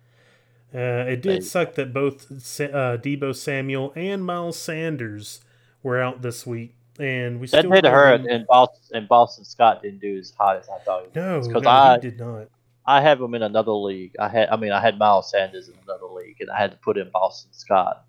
Uh, 0.75 0.79
it 1.09 1.23
did 1.23 1.45
suck 1.45 1.75
that 1.77 1.93
both 1.95 2.31
uh, 2.31 2.97
Deebo 2.99 3.35
Samuel 3.35 3.93
and 3.97 4.25
Miles 4.25 4.59
Sanders 4.59 5.41
were 5.83 5.99
out 6.01 6.21
this 6.21 6.47
week, 6.47 6.75
and 6.99 7.41
we 7.41 7.47
That 7.47 7.61
still 7.61 7.71
did 7.71 7.87
hurt, 7.87 8.27
and 8.27 8.47
Boston 8.47 8.97
and 8.99 9.09
Boston 9.09 9.45
Scott 9.45 9.83
didn't 9.83 10.01
do 10.01 10.19
as 10.19 10.35
hot 10.39 10.57
as 10.57 10.69
I 10.69 10.79
thought. 10.81 11.05
He 11.13 11.19
No, 11.19 11.41
because 11.41 11.63
no, 11.63 11.71
I 11.71 11.99
did 11.99 12.19
not. 12.19 12.49
I 12.85 13.01
have 13.03 13.21
him 13.21 13.35
in 13.35 13.43
another 13.43 13.73
league. 13.73 14.15
I 14.19 14.29
had 14.29 14.49
I 14.51 14.57
mean 14.57 14.73
I 14.73 14.81
had 14.81 14.99
Miles 14.99 15.31
Sanders 15.31 15.69
in 15.69 15.75
another 15.85 16.07
league, 16.07 16.37
and 16.41 16.51
I 16.51 16.59
had 16.59 16.71
to 16.73 16.77
put 16.79 16.99
in 16.99 17.09
Boston 17.11 17.51
Scott. 17.53 18.05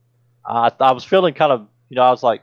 I 0.45 0.71
I 0.81 0.91
was 0.91 1.03
feeling 1.05 1.33
kind 1.33 1.51
of 1.53 1.67
you 1.89 1.95
know 1.95 2.03
I 2.03 2.11
was 2.11 2.23
like 2.23 2.41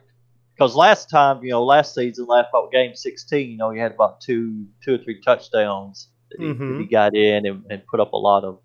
because 0.56 0.74
last 0.76 1.10
time 1.10 1.42
you 1.42 1.50
know 1.50 1.64
last 1.64 1.94
season 1.94 2.26
last 2.26 2.48
about 2.52 2.72
game 2.72 2.94
16 2.94 3.50
you 3.50 3.56
know 3.58 3.70
he 3.70 3.78
had 3.80 3.92
about 3.92 4.20
two 4.20 4.66
two 4.84 4.94
or 4.94 4.98
three 4.98 5.20
touchdowns 5.22 6.08
that 6.30 6.40
he, 6.40 6.52
that 6.66 6.74
Mhm. 6.74 6.80
he 6.80 6.86
got 6.86 7.14
in 7.14 7.46
and, 7.46 7.64
and 7.70 7.86
put 7.86 8.00
up 8.00 8.12
a 8.12 8.16
lot 8.16 8.44
of 8.44 8.58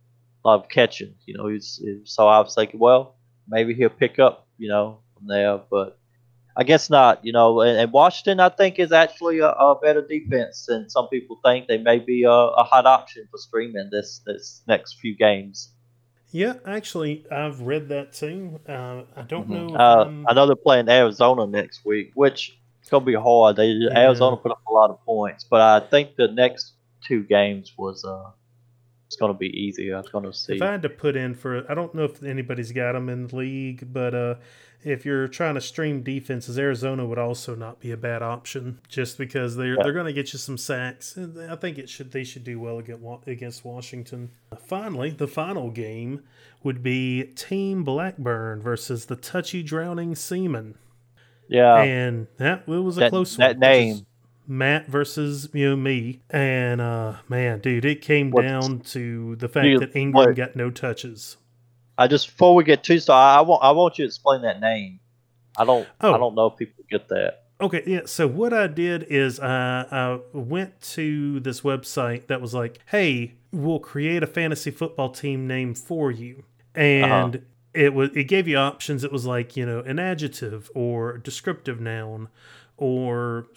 lot 0.45 0.63
of 0.63 0.69
catching. 0.69 1.15
You 1.25 1.35
know 1.37 1.47
he's 1.47 1.79
he's- 1.83 2.11
so 2.15 2.27
I 2.27 2.39
was 2.39 2.55
thinking 2.55 2.79
well 2.79 3.15
maybe 3.47 3.73
he'll 3.73 3.89
pick 3.89 4.19
up 4.19 4.47
you 4.57 4.69
know 4.69 4.99
from 5.15 5.27
there, 5.27 5.59
but 5.69 5.97
I 6.57 6.63
guess 6.63 6.89
not. 6.89 7.23
You 7.25 7.31
know, 7.33 7.61
and, 7.61 7.77
and 7.79 7.91
Washington, 7.91 8.39
I 8.39 8.49
think, 8.49 8.79
is 8.79 8.91
actually 8.91 9.39
a, 9.39 9.49
a 9.49 9.79
better 9.79 10.01
defense 10.05 10.65
than 10.67 10.89
some 10.89 11.07
people 11.09 11.39
think. 11.45 11.67
They 11.67 11.77
may 11.77 11.99
be 11.99 12.23
a, 12.23 12.31
a 12.31 12.63
hot 12.63 12.85
option 12.85 13.27
for 13.31 13.37
streaming 13.37 13.89
this 13.91 14.21
this 14.25 14.61
next 14.67 14.99
few 14.99 15.15
games. 15.15 15.73
Yeah, 16.31 16.53
actually, 16.65 17.25
I've 17.31 17.61
read 17.61 17.89
that 17.89 18.13
too. 18.13 18.59
Uh, 18.67 19.01
I 19.15 19.21
don't 19.23 19.49
know. 19.49 19.67
If 19.67 19.75
Uh, 19.79 20.03
I'm- 20.03 20.25
I 20.29 20.33
know 20.33 20.45
they're 20.45 20.55
playing 20.55 20.87
Arizona 20.89 21.45
next 21.45 21.83
week, 21.85 22.11
which 22.15 22.57
it's 22.79 22.89
gonna 22.89 23.03
be 23.05 23.13
hard. 23.15 23.57
They 23.57 23.67
Yeah. 23.67 23.97
Arizona 23.99 24.37
put 24.37 24.51
up 24.51 24.61
a 24.69 24.73
lot 24.73 24.89
of 24.89 25.03
points, 25.05 25.43
but 25.43 25.61
I 25.61 25.79
think 25.87 26.15
the 26.15 26.27
next 26.29 26.73
two 27.05 27.23
games 27.23 27.73
was 27.77 28.05
uh, 28.05 28.29
it's 29.11 29.17
gonna 29.17 29.33
be 29.33 29.47
easier. 29.49 29.97
I'm 29.97 30.05
gonna 30.09 30.31
see. 30.31 30.55
If 30.55 30.61
I 30.61 30.71
had 30.71 30.81
to 30.83 30.89
put 30.89 31.17
in 31.17 31.35
for, 31.35 31.69
I 31.69 31.73
don't 31.73 31.93
know 31.93 32.05
if 32.05 32.23
anybody's 32.23 32.71
got 32.71 32.93
them 32.93 33.09
in 33.09 33.27
the 33.27 33.35
league, 33.35 33.91
but 33.91 34.15
uh, 34.15 34.35
if 34.85 35.05
you're 35.05 35.27
trying 35.27 35.55
to 35.55 35.61
stream 35.61 36.01
defenses, 36.01 36.57
Arizona 36.57 37.05
would 37.05 37.19
also 37.19 37.53
not 37.53 37.81
be 37.81 37.91
a 37.91 37.97
bad 37.97 38.21
option, 38.21 38.79
just 38.87 39.17
because 39.17 39.57
they're 39.57 39.75
Yeah. 39.75 39.83
they're 39.83 39.91
going 39.91 40.05
to 40.05 40.13
get 40.13 40.31
you 40.31 40.39
some 40.39 40.57
sacks. 40.57 41.17
I 41.17 41.57
think 41.57 41.77
it 41.77 41.89
should 41.89 42.13
they 42.13 42.23
should 42.23 42.45
do 42.45 42.57
well 42.57 42.79
against 42.79 43.03
against 43.27 43.65
Washington. 43.65 44.31
Finally, 44.65 45.09
the 45.09 45.27
final 45.27 45.71
game 45.71 46.23
would 46.63 46.81
be 46.81 47.23
Team 47.35 47.83
Blackburn 47.83 48.61
versus 48.61 49.07
the 49.07 49.17
Touchy 49.17 49.61
Drowning 49.61 50.15
Seaman, 50.15 50.75
yeah, 51.49 51.81
and 51.83 52.27
that 52.37 52.63
it 52.65 52.69
was 52.69 52.95
a 52.95 53.01
that, 53.01 53.09
close 53.09 53.35
that 53.35 53.57
one. 53.57 53.69
is 53.71 53.95
name. 53.97 54.05
Matt 54.47 54.87
versus 54.87 55.49
you 55.53 55.69
know 55.69 55.75
me, 55.75 56.21
and 56.29 56.81
uh, 56.81 57.15
man, 57.29 57.59
dude, 57.59 57.85
it 57.85 58.01
came 58.01 58.31
What's- 58.31 58.47
down 58.47 58.79
to 58.91 59.35
the 59.37 59.47
fact 59.47 59.67
You- 59.67 59.79
that 59.79 59.95
England 59.95 60.29
what- 60.29 60.35
got 60.35 60.55
no 60.55 60.69
touches. 60.69 61.37
I 61.97 62.07
just 62.07 62.27
before 62.27 62.55
we 62.55 62.63
get 62.63 62.83
too 62.83 62.99
started, 62.99 63.39
I 63.39 63.41
want 63.41 63.63
I 63.63 63.71
want 63.71 63.99
you 63.99 64.05
to 64.05 64.07
explain 64.07 64.41
that 64.41 64.59
name. 64.59 64.99
I 65.57 65.65
don't 65.65 65.87
Oh. 66.01 66.13
I 66.13 66.17
don't 66.17 66.33
know 66.35 66.47
if 66.47 66.57
people 66.57 66.83
get 66.89 67.07
that. 67.09 67.43
Okay, 67.59 67.83
yeah. 67.85 68.01
So 68.05 68.25
what 68.27 68.53
I 68.53 68.65
did 68.65 69.03
is 69.03 69.39
I, 69.39 69.85
I 69.91 70.19
went 70.33 70.81
to 70.93 71.39
this 71.41 71.61
website 71.61 72.25
that 72.27 72.41
was 72.41 72.55
like, 72.55 72.79
"Hey, 72.87 73.33
we'll 73.51 73.77
create 73.79 74.23
a 74.23 74.27
fantasy 74.27 74.71
football 74.71 75.09
team 75.09 75.45
name 75.45 75.75
for 75.75 76.09
you," 76.09 76.43
and 76.73 77.43
it 77.75 77.93
was 77.93 78.09
it 78.15 78.23
gave 78.23 78.47
you 78.47 78.57
options. 78.57 79.03
It 79.03 79.11
was 79.11 79.27
like 79.27 79.55
you 79.55 79.65
know 79.67 79.81
an 79.81 79.99
adjective 79.99 80.71
or 80.73 81.19
descriptive 81.19 81.79
noun, 81.79 82.29
or 82.81 83.47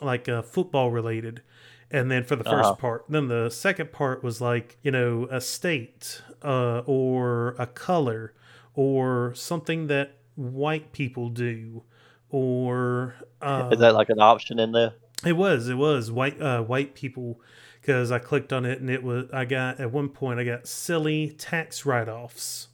like 0.00 0.28
a 0.28 0.42
football 0.42 0.90
related. 0.90 1.42
And 1.90 2.10
then 2.10 2.24
for 2.24 2.36
the 2.36 2.44
1st 2.44 2.72
Uh-huh. 2.72 2.74
part, 2.78 3.04
then 3.08 3.28
the 3.28 3.50
second 3.50 3.92
part 3.92 4.24
was 4.24 4.40
like 4.40 4.78
you 4.82 4.90
know 4.90 5.28
a 5.30 5.40
state 5.42 6.22
uh, 6.42 6.80
or 6.86 7.54
a 7.58 7.66
color 7.66 8.32
or 8.74 9.34
something 9.34 9.88
that 9.88 10.16
white 10.36 10.92
people 10.92 11.28
do 11.28 11.82
or 12.30 13.14
uh, 13.42 13.70
Is 13.72 13.80
that 13.80 13.94
like 13.94 14.08
an 14.08 14.20
option 14.20 14.58
in 14.58 14.72
there? 14.72 14.94
it 15.24 15.34
was 15.34 15.68
it 15.68 15.74
was 15.76 16.10
white 16.10 16.40
uh, 16.40 16.62
white 16.62 16.94
people 16.94 17.40
because 17.80 18.10
I 18.10 18.18
clicked 18.18 18.52
on 18.52 18.64
it 18.64 18.80
and 18.80 18.88
it 18.90 19.02
was 19.02 19.26
I 19.32 19.44
got 19.44 19.80
at 19.80 19.92
one 19.92 20.08
point 20.08 20.40
I 20.40 20.44
got 20.44 20.66
silly 20.66 21.30
tax 21.30 21.84
write 21.86 22.08
offs 22.08 22.68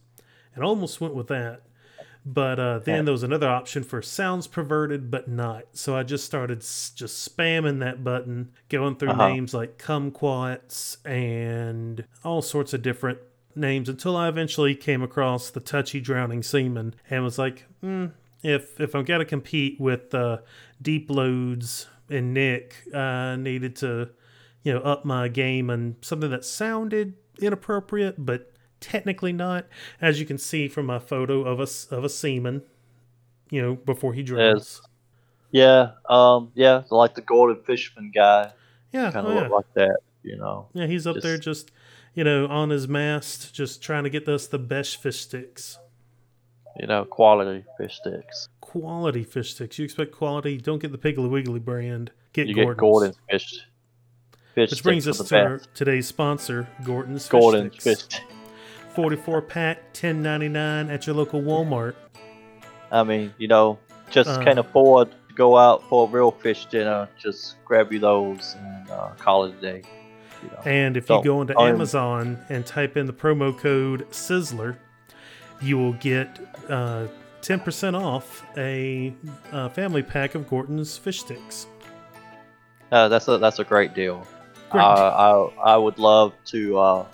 and 0.55 0.65
I 0.65 0.67
almost 0.67 1.01
went 1.01 1.15
with 1.15 1.29
that 1.29 1.63
but 2.31 2.59
uh, 2.61 2.79
then 2.81 2.97
Yeah. 2.97 3.03
there 3.03 3.13
was 3.13 3.23
another 3.23 3.49
option 3.49 3.83
for 3.83 4.03
sounds 4.03 4.47
perverted 4.47 5.11
but 5.11 5.29
not 5.29 5.65
so 5.73 5.97
I 5.97 6.03
just 6.03 6.25
started 6.25 6.59
s- 6.59 6.93
just 6.95 7.15
spamming 7.37 7.79
that 7.81 8.05
button 8.05 8.51
going 8.69 8.97
through 8.97 9.11
Uh-huh. 9.11 9.29
names 9.29 9.55
like 9.55 9.79
kumquats 9.79 10.99
and 11.07 12.05
all 12.25 12.43
sorts 12.43 12.75
of 12.75 12.83
different 12.83 13.19
names 13.55 13.89
until 13.89 14.17
I 14.17 14.29
eventually 14.29 14.75
came 14.75 15.03
across 15.03 15.51
the 15.51 15.61
touchy 15.61 16.01
drowning 16.01 16.43
seaman 16.43 16.95
and 17.11 17.25
was 17.25 17.39
like 17.39 17.65
hmm, 17.81 18.07
if 18.43 18.81
if 18.81 18.95
I'm 18.95 19.05
gonna 19.05 19.25
compete 19.25 19.81
with 19.81 20.15
uh, 20.15 20.39
deep 20.83 21.11
loads 21.11 21.87
and 22.11 22.33
Nick, 22.35 22.75
I 22.95 23.37
needed 23.37 23.77
to, 23.77 24.11
you 24.63 24.73
know, 24.73 24.81
up 24.81 25.05
my 25.05 25.29
game 25.29 25.69
and 25.71 25.97
something 26.01 26.31
that 26.31 26.45
sounded 26.45 27.15
inappropriate, 27.41 28.15
but 28.25 28.51
technically 28.81 29.33
not. 29.33 29.67
As 30.01 30.21
you 30.21 30.27
can 30.27 30.39
see 30.39 30.69
from 30.69 30.87
my 30.87 30.99
photo 30.99 31.43
of 31.43 31.59
a 31.61 31.95
of 31.95 32.05
a 32.05 32.09
seaman, 32.09 32.63
you 33.51 33.61
know, 33.63 33.75
before 33.75 34.15
he 34.15 34.23
drowns. 34.23 34.81
Yeah, 35.51 35.93
um, 36.09 36.51
yeah, 36.55 36.83
like 36.91 37.15
the 37.15 37.23
Gorton 37.23 37.63
fisherman 37.65 38.13
guy, 38.15 38.53
Yeah, 38.93 39.11
kind 39.11 39.27
oh, 39.27 39.31
of 39.31 39.35
yeah. 39.37 39.43
look 39.45 39.51
like 39.53 39.75
that, 39.75 40.01
you 40.23 40.37
know. 40.37 40.69
yeah, 40.75 40.87
he's 40.87 41.07
up 41.07 41.15
just- 41.17 41.25
there 41.25 41.39
just, 41.39 41.71
you 42.15 42.23
know, 42.23 42.47
on 42.49 42.69
his 42.69 42.87
mast, 42.87 43.55
just 43.55 43.81
trying 43.83 44.05
to 44.05 44.11
get 44.11 44.29
us 44.29 44.47
the 44.47 44.59
best 44.59 45.01
fish 45.01 45.21
sticks. 45.21 45.79
You 46.79 46.87
know, 46.87 47.05
quality 47.07 47.65
fish 47.79 47.97
sticks. 47.97 48.49
Quality 48.61 49.25
fish 49.25 49.55
sticks. 49.55 49.79
You 49.79 49.85
expect 49.87 50.13
quality? 50.13 50.59
Don't 50.59 50.81
get 50.81 50.93
the 50.93 50.99
Piggly 50.99 51.29
Wiggly 51.31 51.59
brand. 51.61 52.11
Get 52.35 52.47
You 52.47 52.55
Gorton's. 52.55 52.75
get 52.77 52.81
Gorton's 52.81 53.17
fish. 53.31 53.61
Fish 54.55 54.71
Which 54.71 54.83
brings 54.83 55.09
us 55.09 55.19
to 55.29 55.39
our, 55.41 55.59
today's 55.75 56.07
sponsor, 56.07 56.69
Gorton's 56.85 57.27
Fish 57.27 57.43
Sticks. 57.79 57.85
fish. 57.85 58.21
44 59.03 59.43
pack, 59.43 59.93
10.99 59.93 60.93
at 60.93 61.07
your 61.07 61.15
local 61.15 61.41
Walmart. 61.41 61.95
I 62.91 63.05
mean, 63.05 63.33
you 63.39 63.47
know, 63.47 63.79
just 64.11 64.29
Uh. 64.29 64.43
can't 64.43 64.59
afford 64.59 65.13
to 65.29 65.35
go 65.37 65.57
out 65.57 65.89
for 65.89 66.09
a 66.09 66.11
real 66.11 66.33
fish 66.33 66.67
dinner. 66.67 67.09
Just 67.17 67.65
grab 67.65 67.93
you 67.93 68.01
those 68.01 68.57
and 68.59 68.91
uh, 68.91 69.11
call 69.17 69.45
it 69.45 69.55
a 69.57 69.61
day. 69.61 69.83
You 70.43 70.51
know. 70.51 70.63
And 70.65 70.97
if 70.97 71.09
you 71.09 71.23
go 71.23 71.41
into 71.41 71.55
don't- 71.55 71.69
Amazon 71.69 72.39
and 72.49 72.67
type 72.67 72.97
in 72.97 73.07
the 73.07 73.13
promo 73.13 73.57
code 73.57 74.05
Sizzler, 74.11 74.75
you 75.63 75.79
will 75.79 75.93
get 75.93 76.41
uh, 76.69 77.07
10% 77.43 77.95
off 77.95 78.45
a 78.57 79.15
uh, 79.53 79.69
family 79.69 80.03
pack 80.03 80.35
of 80.35 80.49
Gorton's 80.49 80.99
fish 80.99 81.21
sticks. 81.21 81.69
Uh, 82.91 83.07
that's 83.07 83.29
a 83.29 83.39
that's 83.39 83.61
a 83.61 83.65
great 83.65 83.95
deal. 83.95 84.27
Great. 84.71 84.83
Uh, 84.83 85.51
I 85.63 85.75
I 85.75 85.77
would 85.77 86.01
love 86.01 86.33
to 86.47 86.79
uh, 86.79 87.07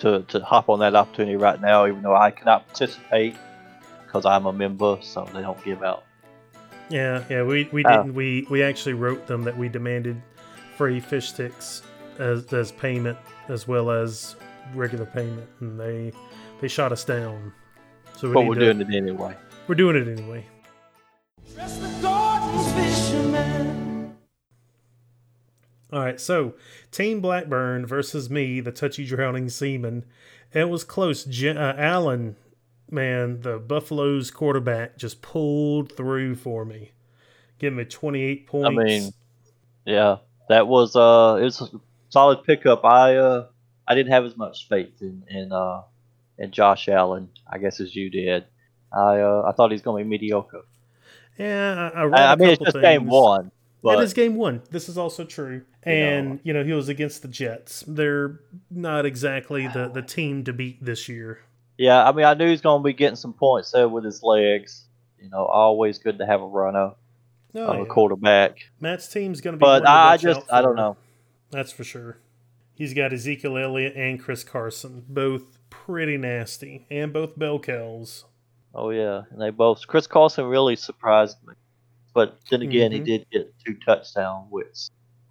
to 0.00 0.22
to 0.22 0.40
hop 0.40 0.68
on 0.68 0.78
that 0.80 0.94
opportunity 0.94 1.36
right 1.36 1.60
now, 1.60 1.86
even 1.86 2.02
though 2.02 2.16
I 2.16 2.30
cannot 2.30 2.66
participate 2.66 3.36
because 4.04 4.24
I'm 4.24 4.46
a 4.46 4.52
member, 4.52 4.98
so 5.02 5.28
they 5.34 5.42
don't 5.42 5.62
give 5.64 5.82
out. 5.82 6.04
Yeah, 6.88 7.22
yeah, 7.28 7.42
we, 7.42 7.68
we 7.72 7.84
Oh. 7.84 7.88
didn't. 7.90 8.14
We, 8.14 8.46
we 8.48 8.62
actually 8.62 8.94
wrote 8.94 9.26
them 9.26 9.42
that 9.44 9.56
we 9.58 9.68
demanded 9.68 10.22
free 10.78 11.00
fish 11.00 11.28
sticks 11.28 11.82
as, 12.18 12.50
as 12.54 12.72
payment 12.72 13.18
as 13.48 13.68
well 13.68 13.90
as 13.90 14.36
regular 14.74 15.04
payment, 15.04 15.46
and 15.60 15.78
they 15.78 16.12
they 16.60 16.68
shot 16.68 16.90
us 16.92 17.04
down. 17.04 17.52
So 18.16 18.28
we 18.28 18.34
but 18.34 18.46
we're 18.46 18.54
to- 18.54 18.72
doing 18.72 18.80
it 18.80 18.96
anyway. 18.96 19.36
We're 19.66 19.74
doing 19.74 19.96
it 19.96 20.08
anyway. 20.08 20.46
All 25.92 26.00
right, 26.00 26.20
so 26.20 26.54
Team 26.90 27.20
Blackburn 27.20 27.86
versus 27.86 28.28
me, 28.28 28.60
the 28.60 28.72
touchy 28.72 29.06
drowning 29.06 29.48
seaman. 29.48 30.04
It 30.52 30.68
was 30.68 30.84
close. 30.84 31.24
Je- 31.24 31.48
uh, 31.48 31.74
Allen, 31.76 32.36
man, 32.90 33.40
the 33.40 33.58
Buffalo's 33.58 34.30
quarterback, 34.30 34.98
just 34.98 35.22
pulled 35.22 35.90
through 35.92 36.36
for 36.36 36.64
me, 36.64 36.92
giving 37.58 37.78
me 37.78 37.84
28 37.84 38.46
points. 38.46 38.66
I 38.66 38.84
mean, 38.84 39.12
Yeah, 39.86 40.16
that 40.48 40.66
was 40.66 40.94
uh, 40.94 41.38
it 41.40 41.44
was 41.44 41.60
a 41.62 41.68
solid 42.10 42.44
pickup. 42.44 42.84
I 42.84 43.16
uh, 43.16 43.46
I 43.86 43.94
didn't 43.94 44.12
have 44.12 44.24
as 44.26 44.36
much 44.36 44.68
faith 44.68 45.00
in 45.00 45.24
in 45.28 45.52
uh, 45.52 45.82
in 46.38 46.50
Josh 46.50 46.88
Allen, 46.88 47.30
I 47.50 47.58
guess, 47.58 47.80
as 47.80 47.96
you 47.96 48.10
did. 48.10 48.44
I 48.92 49.20
uh, 49.20 49.44
I 49.46 49.52
thought 49.52 49.72
he's 49.72 49.82
gonna 49.82 50.04
be 50.04 50.08
mediocre. 50.08 50.62
Yeah, 51.38 51.90
I, 51.94 52.02
I 52.02 52.32
I, 52.32 52.36
mean, 52.36 52.50
it's 52.50 52.62
just 52.62 52.80
game 52.80 53.06
one, 53.06 53.50
but 53.82 53.98
it 53.98 54.02
is 54.04 54.12
game 54.14 54.36
one. 54.36 54.62
This 54.70 54.88
is 54.88 54.98
also 54.98 55.24
true. 55.24 55.62
And, 55.82 56.40
you 56.42 56.52
know, 56.52 56.64
he 56.64 56.72
was 56.72 56.88
against 56.88 57.22
the 57.22 57.28
Jets. 57.28 57.82
They're 57.86 58.40
not 58.70 59.06
exactly 59.06 59.66
the, 59.68 59.88
the 59.88 60.02
team 60.02 60.44
to 60.44 60.52
beat 60.52 60.84
this 60.84 61.08
year. 61.08 61.40
yeah, 61.78 62.06
I 62.06 62.12
mean, 62.12 62.26
I 62.26 62.34
knew 62.34 62.48
he's 62.48 62.60
going 62.60 62.82
to 62.82 62.84
be 62.84 62.92
getting 62.92 63.16
some 63.16 63.32
points 63.32 63.70
there 63.70 63.88
with 63.88 64.04
his 64.04 64.22
legs. 64.22 64.84
You 65.20 65.30
know, 65.30 65.44
always 65.46 65.98
good 65.98 66.18
to 66.18 66.26
have 66.26 66.40
a 66.42 66.46
runner, 66.46 66.78
uh, 66.88 67.58
Oh, 67.58 67.72
a 67.72 67.78
yeah. 67.78 67.84
quarterback. 67.86 68.58
Matt's 68.80 69.08
team's 69.08 69.40
going 69.40 69.54
to 69.54 69.56
be 69.58 69.64
But 69.64 69.86
I 69.88 70.16
just, 70.18 70.40
I 70.52 70.60
don't 70.60 70.76
know. 70.76 70.96
That's 71.50 71.72
for 71.72 71.84
sure. 71.84 72.18
He's 72.74 72.94
got 72.94 73.12
Ezekiel 73.12 73.56
Elliott 73.58 73.94
and 73.96 74.20
Chris 74.20 74.44
Carson, 74.44 75.04
both 75.08 75.58
pretty 75.70 76.16
nasty, 76.16 76.86
and 76.90 77.12
both 77.12 77.36
bell 77.38 77.58
cows. 77.58 78.24
Oh 78.74 78.90
yeah, 78.90 79.22
and 79.30 79.40
they 79.40 79.50
both. 79.50 79.86
Chris 79.88 80.06
Carson 80.06 80.44
really 80.44 80.76
surprised 80.76 81.38
me, 81.46 81.54
but 82.18 82.38
then 82.50 82.62
again, 82.62 82.90
Mhm. 82.90 82.94
he 82.94 83.00
did 83.00 83.26
get 83.30 83.54
two 83.64 83.74
touchdowns, 83.86 84.48
which 84.50 84.88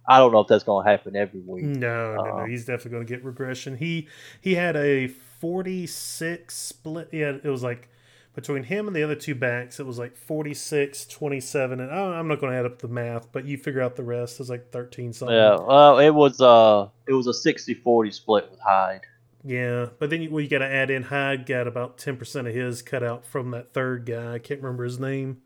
I 0.08 0.16
don't 0.18 0.32
know 0.32 0.40
if 0.40 0.48
that's 0.48 0.64
going 0.64 0.84
to 0.86 0.90
happen 0.90 1.14
every 1.16 1.40
week. 1.40 1.64
No, 1.64 2.14
no, 2.14 2.22
no. 2.24 2.30
Uh, 2.38 2.44
He's 2.46 2.64
definitely 2.64 2.92
going 2.92 3.06
to 3.06 3.12
get 3.14 3.22
regression. 3.24 3.76
He 3.76 4.08
he 4.40 4.54
had 4.54 4.74
a 4.74 5.08
forty-six 5.08 6.56
split. 6.56 7.08
Yeah, 7.12 7.32
it 7.42 7.48
was 7.48 7.62
like 7.62 7.88
between 8.34 8.62
him 8.62 8.86
and 8.86 8.94
the 8.96 9.02
other 9.02 9.14
two 9.16 9.34
backs, 9.34 9.80
it 9.80 9.86
was 9.86 9.98
like 9.98 10.16
46, 10.16 11.04
27. 11.06 11.80
And 11.80 11.90
I'm 11.90 12.28
not 12.28 12.40
going 12.40 12.52
to 12.52 12.58
add 12.58 12.64
up 12.66 12.78
the 12.78 12.86
math, 12.88 13.32
but 13.32 13.44
you 13.44 13.58
figure 13.58 13.82
out 13.82 13.96
the 13.96 14.04
rest. 14.04 14.38
It's 14.40 14.48
like 14.48 14.70
thirteen 14.70 15.12
something. 15.12 15.36
Yeah, 15.36 15.56
well, 15.58 15.98
it 15.98 16.10
was 16.10 16.40
uh, 16.40 16.88
it 17.06 17.12
was 17.12 17.26
a 17.26 17.32
60-40 17.32 18.14
split 18.14 18.50
with 18.50 18.60
Hyde. 18.60 19.02
Yeah, 19.44 19.86
but 19.98 20.10
then 20.10 20.22
you, 20.22 20.30
well, 20.30 20.40
you 20.40 20.48
got 20.48 20.58
to 20.58 20.66
add 20.66 20.90
in 20.90 21.02
Hyde 21.04 21.46
got 21.46 21.66
about 21.68 21.98
ten 21.98 22.16
percent 22.16 22.48
of 22.48 22.54
his 22.54 22.80
cut 22.80 23.02
out 23.02 23.24
from 23.26 23.50
that 23.52 23.72
third 23.72 24.06
guy. 24.06 24.34
I 24.34 24.38
can't 24.38 24.62
remember 24.62 24.84
his 24.84 24.98
name. 24.98 25.42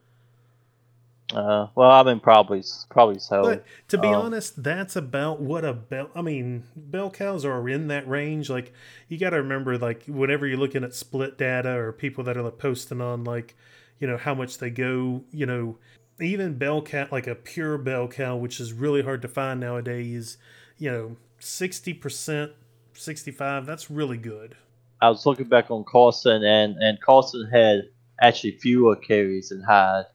Uh, 1.34 1.68
well, 1.74 1.90
I 1.90 2.02
mean, 2.02 2.20
probably, 2.20 2.62
probably 2.90 3.18
so. 3.18 3.42
But 3.42 3.64
to 3.88 3.98
be 3.98 4.08
um, 4.08 4.14
honest, 4.14 4.62
that's 4.62 4.96
about 4.96 5.40
what 5.40 5.64
a 5.64 5.72
bell. 5.72 6.10
I 6.14 6.22
mean, 6.22 6.64
bell 6.76 7.10
cows 7.10 7.44
are 7.44 7.68
in 7.68 7.88
that 7.88 8.06
range. 8.06 8.50
Like 8.50 8.72
you 9.08 9.18
got 9.18 9.30
to 9.30 9.36
remember, 9.36 9.78
like 9.78 10.04
whenever 10.06 10.46
you're 10.46 10.58
looking 10.58 10.84
at 10.84 10.94
split 10.94 11.38
data 11.38 11.70
or 11.70 11.92
people 11.92 12.24
that 12.24 12.36
are 12.36 12.42
like 12.42 12.58
posting 12.58 13.00
on, 13.00 13.24
like 13.24 13.56
you 13.98 14.06
know 14.06 14.16
how 14.16 14.34
much 14.34 14.58
they 14.58 14.70
go. 14.70 15.24
You 15.30 15.46
know, 15.46 15.78
even 16.20 16.58
bell 16.58 16.82
cow, 16.82 17.08
like 17.10 17.26
a 17.26 17.34
pure 17.34 17.78
bell 17.78 18.08
cow, 18.08 18.36
which 18.36 18.60
is 18.60 18.72
really 18.72 19.02
hard 19.02 19.22
to 19.22 19.28
find 19.28 19.60
nowadays. 19.60 20.38
You 20.78 20.90
know, 20.90 21.16
sixty 21.38 21.94
percent, 21.94 22.52
sixty-five. 22.94 23.66
That's 23.66 23.90
really 23.90 24.18
good. 24.18 24.56
I 25.00 25.08
was 25.08 25.26
looking 25.26 25.48
back 25.48 25.70
on 25.70 25.84
Carson, 25.84 26.44
and 26.44 26.76
and 26.76 27.00
Carson 27.00 27.48
had 27.52 27.88
actually 28.20 28.52
fewer 28.52 28.94
carries 28.96 29.48
than 29.48 29.62
Hyde, 29.62 30.06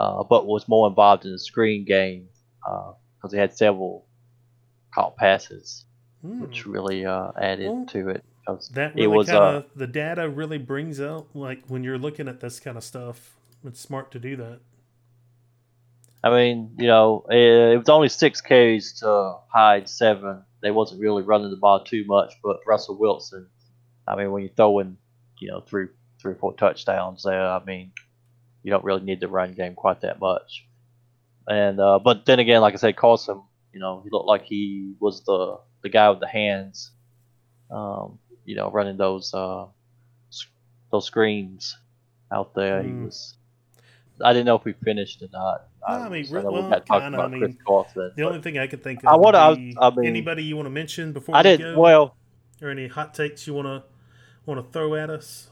uh, 0.00 0.24
but 0.24 0.46
was 0.46 0.66
more 0.66 0.88
involved 0.88 1.24
in 1.26 1.32
the 1.32 1.38
screen 1.38 1.84
game 1.84 2.26
because 2.62 3.32
he 3.32 3.38
had 3.38 3.52
several 3.56 4.06
caught 4.94 5.16
passes, 5.16 5.84
Hmm. 6.22 6.40
which 6.42 6.66
really 6.66 7.06
uh, 7.06 7.30
added 7.40 7.70
Well, 7.70 7.86
to 7.90 8.08
it. 8.08 8.24
That 8.72 8.92
it 8.92 9.02
really 9.02 9.06
was 9.06 9.28
kind 9.28 9.38
uh, 9.38 9.58
of 9.58 9.66
the 9.76 9.86
data 9.86 10.28
really 10.28 10.58
brings 10.58 11.00
out 11.00 11.26
like 11.34 11.62
when 11.68 11.84
you're 11.84 11.98
looking 11.98 12.26
at 12.26 12.40
this 12.40 12.58
kind 12.58 12.76
of 12.76 12.82
stuff. 12.82 13.36
It's 13.64 13.78
smart 13.80 14.10
to 14.12 14.18
do 14.18 14.34
that. 14.36 14.60
I 16.24 16.30
mean, 16.30 16.74
you 16.78 16.86
know, 16.86 17.24
it, 17.30 17.72
it 17.74 17.78
was 17.78 17.88
only 17.88 18.08
six 18.08 18.40
carries 18.40 18.92
to 19.00 19.36
Hyde 19.48 19.88
seven. 19.88 20.42
They 20.62 20.70
wasn't 20.70 21.00
really 21.00 21.22
running 21.22 21.50
the 21.50 21.56
ball 21.56 21.84
too 21.84 22.04
much, 22.06 22.34
but 22.42 22.58
Russell 22.66 22.98
Wilson. 22.98 23.46
I 24.06 24.16
mean, 24.16 24.30
when 24.32 24.42
you're 24.42 24.52
throwing, 24.54 24.96
you 25.38 25.48
know, 25.48 25.60
three, 25.60 25.86
three 26.20 26.32
or 26.32 26.36
four 26.36 26.54
touchdowns 26.54 27.22
there, 27.22 27.46
I 27.46 27.62
mean, 27.64 27.92
you 28.62 28.70
don't 28.70 28.84
really 28.84 29.02
need 29.02 29.20
the 29.20 29.28
run 29.28 29.52
game 29.54 29.74
quite 29.74 30.00
that 30.02 30.20
much. 30.20 30.66
And 31.48 31.80
uh, 31.80 31.98
but 31.98 32.26
then 32.26 32.38
again, 32.38 32.60
like 32.60 32.74
I 32.74 32.76
said, 32.76 32.96
Carson, 32.96 33.42
you 33.72 33.80
know, 33.80 34.00
he 34.04 34.10
looked 34.10 34.26
like 34.26 34.44
he 34.44 34.94
was 35.00 35.24
the 35.24 35.58
the 35.82 35.88
guy 35.88 36.10
with 36.10 36.20
the 36.20 36.28
hands, 36.28 36.90
um, 37.70 38.18
you 38.44 38.54
know, 38.56 38.70
running 38.70 38.96
those 38.96 39.32
uh, 39.34 39.66
those 40.92 41.06
screens 41.06 41.76
out 42.32 42.54
there. 42.54 42.82
He 42.82 42.90
Mm. 42.90 43.04
was. 43.06 43.36
I 44.22 44.34
didn't 44.34 44.44
know 44.44 44.56
if 44.56 44.64
we 44.66 44.74
finished 44.74 45.22
or 45.22 45.28
not. 45.32 45.66
No, 45.88 45.94
I 45.94 46.08
mean, 46.10 46.20
was- 46.20 46.30
we 46.30 46.38
well, 46.40 46.62
kinda, 46.62 46.76
about 46.86 47.32
I 47.32 47.38
Chris 47.38 47.40
mean, 47.54 47.58
Carson, 47.66 48.12
The 48.16 48.22
only 48.24 48.42
thing 48.42 48.58
I 48.58 48.66
could 48.66 48.82
think 48.84 49.02
of 49.02 49.06
I 49.08 49.16
wanna- 49.16 49.38
I- 49.38 49.72
I 49.80 49.90
mean- 49.90 50.04
anybody 50.04 50.44
you 50.44 50.56
want 50.56 50.66
to 50.66 50.70
mention 50.70 51.12
before 51.14 51.34
I 51.34 51.38
we 51.38 51.42
did 51.44 51.60
go, 51.60 51.80
well. 51.80 52.16
or 52.60 52.68
any 52.68 52.86
hot 52.86 53.14
takes 53.14 53.46
you 53.46 53.54
want 53.54 53.66
to 53.66 53.82
want 54.44 54.62
to 54.64 54.70
throw 54.72 54.94
at 54.94 55.08
us, 55.08 55.48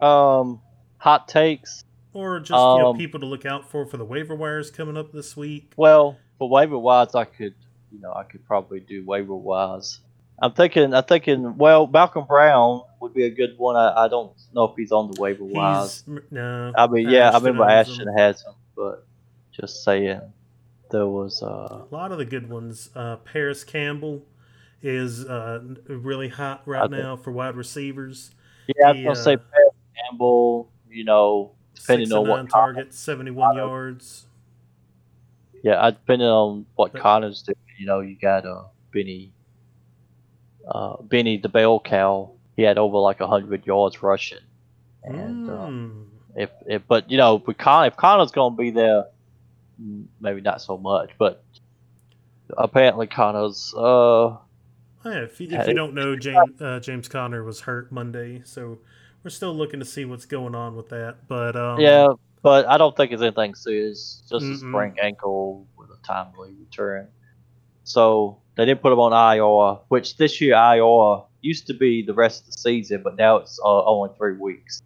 Um, 0.00 0.62
hot 0.96 1.28
takes. 1.28 1.84
Or 2.14 2.40
just 2.40 2.50
you 2.50 2.56
know 2.56 2.88
Um, 2.90 2.96
people 2.96 3.20
to 3.20 3.26
look 3.26 3.44
out 3.46 3.68
for 3.70 3.84
for 3.86 3.96
the 3.96 4.04
waiver 4.04 4.34
wires 4.34 4.70
coming 4.70 4.96
up 4.96 5.12
this 5.12 5.36
week. 5.36 5.72
Well, 5.76 6.16
for 6.38 6.48
waiver 6.48 6.78
wires, 6.78 7.14
I 7.14 7.24
could, 7.24 7.54
you 7.92 8.00
know, 8.00 8.12
I 8.12 8.22
could 8.24 8.44
probably 8.46 8.80
do 8.80 9.04
waiver 9.04 9.34
wires. 9.34 10.00
I'm 10.40 10.52
thinking, 10.52 10.94
I'm 10.94 11.04
thinking. 11.04 11.56
Well, 11.58 11.86
Malcolm 11.86 12.24
Brown 12.26 12.82
would 13.00 13.12
be 13.12 13.24
a 13.24 13.30
good 13.30 13.58
one. 13.58 13.76
I, 13.76 14.04
I 14.04 14.08
don't 14.08 14.32
know 14.54 14.64
if 14.64 14.76
he's 14.76 14.92
on 14.92 15.10
the 15.10 15.20
waiver 15.20 15.44
wise. 15.44 16.04
He's 16.06 16.18
no. 16.30 16.72
I 16.76 16.86
mean, 16.86 17.08
yeah, 17.10 17.24
I 17.24 17.28
Ashton 17.28 17.44
remember 17.44 17.64
owns 17.64 17.72
Ashton 17.88 18.08
him. 18.08 18.14
has 18.16 18.42
him, 18.42 18.52
but 18.76 19.06
just 19.52 19.82
saying, 19.84 20.20
there 20.90 21.06
was. 21.08 21.42
uh 21.42 21.84
A 21.90 21.94
lot 21.94 22.10
of 22.12 22.18
the 22.18 22.24
good 22.24 22.48
ones. 22.48 22.88
Uh, 22.94 23.16
Parris 23.16 23.64
Campbell 23.64 24.22
is 24.80 25.24
uh, 25.24 25.60
really 25.88 26.28
hot 26.28 26.62
right 26.66 26.82
I 26.84 26.88
think- 26.88 27.02
now 27.02 27.16
for 27.16 27.32
wide 27.32 27.56
receivers. 27.56 28.30
Yeah, 28.68 28.86
I 28.86 28.90
was 28.92 28.96
He, 28.98 29.02
gonna 29.04 29.16
say 29.16 29.34
uh, 29.34 29.36
Pat 29.38 29.74
Campbell. 30.08 30.70
You 30.90 31.04
know, 31.04 31.52
depending 31.80 32.12
on 32.12 32.28
what 32.28 32.48
targets, 32.50 32.98
seventy-one 32.98 33.56
yards. 33.56 34.26
Yeah, 35.62 35.82
I- 35.82 35.90
depending 35.90 36.28
on 36.28 36.66
what 36.76 36.92
But- 36.92 37.02
Conner's 37.02 37.42
do, 37.42 37.52
you 37.78 37.86
know, 37.86 38.00
you 38.00 38.16
got 38.16 38.44
uh, 38.46 38.64
Benny, 38.92 39.32
uh, 40.68 40.96
Benny 41.02 41.38
the 41.38 41.48
bell 41.48 41.80
cow. 41.80 42.32
He 42.56 42.62
had 42.62 42.78
over 42.78 42.98
like 42.98 43.20
hundred 43.20 43.66
yards 43.66 44.02
rushing, 44.02 44.38
and 45.04 45.48
uh, 45.48 45.52
Mm. 45.52 46.06
if, 46.36 46.50
if 46.66 46.82
but 46.88 47.10
you 47.10 47.16
know, 47.16 47.42
if, 47.46 47.56
Con- 47.58 47.86
if 47.86 47.96
Conner's 47.96 48.30
gonna 48.32 48.56
be 48.56 48.70
there, 48.70 49.04
mm, 49.80 50.06
maybe 50.20 50.40
not 50.40 50.60
so 50.60 50.76
much. 50.76 51.10
But 51.18 51.42
apparently 52.56 53.06
Conner's, 53.06 53.72
uh, 53.76 54.36
Yeah, 55.04 55.20
if, 55.22 55.40
you- 55.40 55.48
if 55.56 55.68
you 55.68 55.74
don't 55.74 55.94
know, 55.94 56.16
James 56.16 56.60
uh, 56.60 56.80
James 56.80 57.08
Conner 57.08 57.44
was 57.44 57.60
hurt 57.60 57.92
Monday, 57.92 58.42
so 58.44 58.78
we're 59.22 59.30
still 59.30 59.54
looking 59.54 59.80
to 59.80 59.86
see 59.86 60.04
what's 60.04 60.26
going 60.26 60.54
on 60.54 60.76
with 60.76 60.88
that. 60.90 61.26
But 61.28 61.56
um, 61.56 61.80
yeah, 61.80 62.08
but 62.42 62.66
I 62.66 62.78
don't 62.78 62.96
think 62.96 63.12
it's 63.12 63.22
anything 63.22 63.54
serious. 63.54 64.22
Just 64.28 64.44
a 64.44 64.48
Mm-mm. 64.48 64.70
sprained 64.70 64.98
ankle 65.00 65.66
with 65.76 65.90
a 65.90 65.98
timely 66.06 66.52
return. 66.58 67.08
So 67.84 68.38
they 68.56 68.64
didn't 68.64 68.82
put 68.82 68.92
him 68.92 68.98
on 69.00 69.12
IR, 69.12 69.80
which 69.88 70.16
this 70.16 70.40
year 70.40 70.54
IR 70.54 71.22
used 71.40 71.66
to 71.68 71.74
be 71.74 72.02
the 72.02 72.14
rest 72.14 72.42
of 72.42 72.46
the 72.46 72.58
season, 72.58 73.02
but 73.02 73.16
now 73.16 73.36
it's 73.36 73.58
uh, 73.64 73.84
only 73.84 74.10
three 74.16 74.36
weeks. 74.36 74.82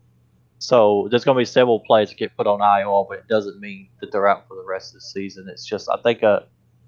So 0.59 1.09
there's 1.11 1.25
going 1.25 1.35
to 1.37 1.41
be 1.41 1.45
several 1.45 1.81
players 1.81 2.11
that 2.11 2.19
get 2.19 2.37
put 2.37 2.47
on 2.47 2.61
IR, 2.61 3.05
but 3.09 3.19
it 3.19 3.29
doesn't 3.29 3.59
mean 3.59 3.89
that 4.01 4.13
they're 4.13 4.29
out 4.29 4.47
for 4.47 4.55
the 4.57 4.65
rest 4.65 4.91
of 4.91 5.01
the 5.01 5.07
season. 5.07 5.49
It's 5.49 5.67
just 5.67 5.89
I 5.91 5.97
think 6.03 6.23
uh, 6.23 6.41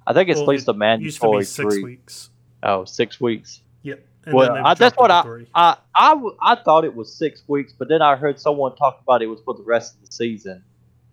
I 0.06 0.12
think 0.12 0.28
it's 0.28 0.38
well, 0.38 0.50
at 0.50 0.52
least 0.52 0.68
a 0.68 0.72
it 0.72 1.00
used 1.00 1.20
to 1.20 1.22
be 1.22 1.30
mandatory 1.32 1.44
six 1.44 1.74
three. 1.74 1.82
weeks. 1.82 2.30
Oh, 2.62 2.84
six 2.84 3.20
weeks. 3.20 3.60
Yep. 3.82 4.06
Well, 4.32 4.56
I, 4.64 4.74
that's 4.74 4.96
what 4.96 5.10
I. 5.10 5.24
I 5.54 5.76
I 5.94 6.14
I 6.40 6.54
thought 6.56 6.84
it 6.84 6.94
was 6.94 7.12
six 7.14 7.42
weeks, 7.46 7.72
but 7.72 7.88
then 7.88 8.02
I 8.02 8.16
heard 8.16 8.40
someone 8.40 8.74
talk 8.76 9.00
about 9.02 9.22
it 9.22 9.26
was 9.26 9.40
for 9.44 9.54
the 9.54 9.62
rest 9.62 9.94
of 9.94 10.06
the 10.06 10.12
season, 10.12 10.64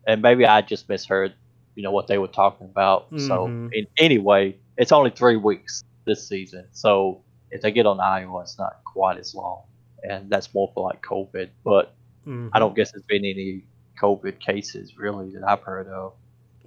and 0.08 0.22
maybe 0.22 0.46
I 0.46 0.62
just 0.62 0.88
misheard, 0.90 1.34
you 1.76 1.84
know, 1.84 1.92
what 1.92 2.08
they 2.08 2.18
were 2.18 2.28
talking 2.28 2.68
about. 2.68 3.08
So 3.18 3.48
Mhm. 3.48 3.70
in, 3.74 3.88
anyway, 3.98 4.56
it's 4.78 4.92
only 4.92 5.10
three 5.12 5.38
weeks 5.38 5.84
this 6.06 6.28
season, 6.28 6.66
so 6.72 7.22
if 7.52 7.62
they 7.62 7.72
get 7.72 7.86
on 7.86 8.00
Iowa, 8.00 8.42
it's 8.42 8.58
not 8.58 8.82
quite 8.86 9.18
as 9.18 9.36
long, 9.36 9.64
and 10.04 10.30
that's 10.30 10.54
more 10.54 10.72
for 10.74 10.88
like 10.90 11.02
COVID. 11.02 11.50
But 11.64 11.94
Mhm. 12.28 12.50
I 12.54 12.60
don't 12.60 12.76
guess 12.76 12.92
there's 12.92 13.04
been 13.04 13.26
any 13.26 13.64
COVID 14.00 14.40
cases 14.40 14.98
really 14.98 15.32
that 15.32 15.44
I've 15.48 15.62
heard 15.62 15.88
of. 15.88 16.14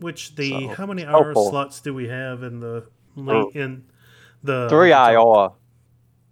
Which 0.01 0.35
the 0.35 0.51
so, 0.69 0.75
how 0.75 0.87
many 0.87 1.03
so 1.03 1.09
hour 1.09 1.35
slots 1.35 1.81
do 1.81 1.95
we 1.95 2.09
have 2.09 2.43
in 2.43 2.61
the 2.61 2.85
Oh. 3.17 3.21
late 3.23 3.55
in 3.57 3.85
the 4.43 4.69
Three? 4.69 4.93
IR. 4.93 5.51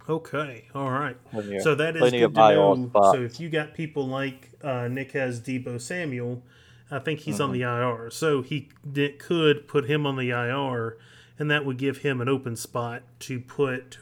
Okay, 0.08 0.64
all 0.74 0.90
right. 0.90 1.16
plenty 1.30 1.60
So 1.60 1.74
that 1.76 1.96
is 1.96 2.00
good 2.12 2.34
to 2.34 2.40
know. 2.54 2.88
spots. 2.88 3.16
So 3.16 3.22
if 3.22 3.38
you 3.40 3.48
got 3.48 3.74
people 3.74 4.06
like 4.08 4.50
uh, 4.62 4.88
Nick 4.88 5.12
has 5.12 5.40
Deebo 5.40 5.80
Samuel, 5.80 6.42
I 6.90 6.98
think 6.98 7.20
he's 7.20 7.40
on 7.40 7.50
Mhm. 7.50 7.52
the 7.54 7.62
IR. 7.62 8.10
So 8.10 8.42
he 8.42 8.68
did, 8.90 9.18
could 9.18 9.68
put 9.68 9.88
him 9.88 10.04
on 10.06 10.16
the 10.16 10.30
IR, 10.30 10.98
and 11.38 11.50
that 11.50 11.64
would 11.64 11.78
give 11.78 11.98
him 11.98 12.20
an 12.20 12.28
open 12.28 12.56
spot 12.56 13.02
to 13.20 13.40
put 13.40 13.98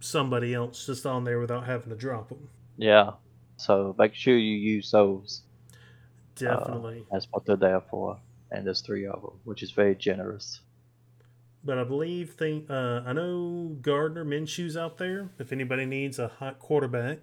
somebody 0.00 0.54
else 0.54 0.86
just 0.86 1.04
on 1.06 1.24
there 1.24 1.40
without 1.40 1.64
having 1.66 1.90
to 1.90 1.96
drop 1.96 2.28
them. 2.28 2.48
Yeah. 2.76 3.12
So 3.56 3.94
make 3.98 4.14
sure 4.14 4.36
you 4.36 4.56
use 4.56 4.90
those. 4.92 5.42
Definitely. 6.36 7.04
That's 7.10 7.26
what 7.30 7.44
they're 7.44 7.56
there 7.56 7.80
for. 7.80 8.18
And 8.50 8.66
there's 8.66 8.80
three 8.80 9.06
of 9.06 9.20
them, 9.20 9.32
which 9.44 9.62
is 9.62 9.72
very 9.72 9.94
generous. 9.94 10.60
But 11.68 11.76
I 11.76 11.84
believe 11.84 12.30
think 12.32 12.70
uh, 12.70 13.02
I 13.04 13.12
know 13.12 13.76
Gardner 13.82 14.24
Minshew's 14.24 14.74
out 14.74 14.96
there. 14.96 15.28
If 15.38 15.52
anybody 15.52 15.84
needs 15.84 16.18
a 16.18 16.28
hot 16.28 16.58
quarterback, 16.58 17.18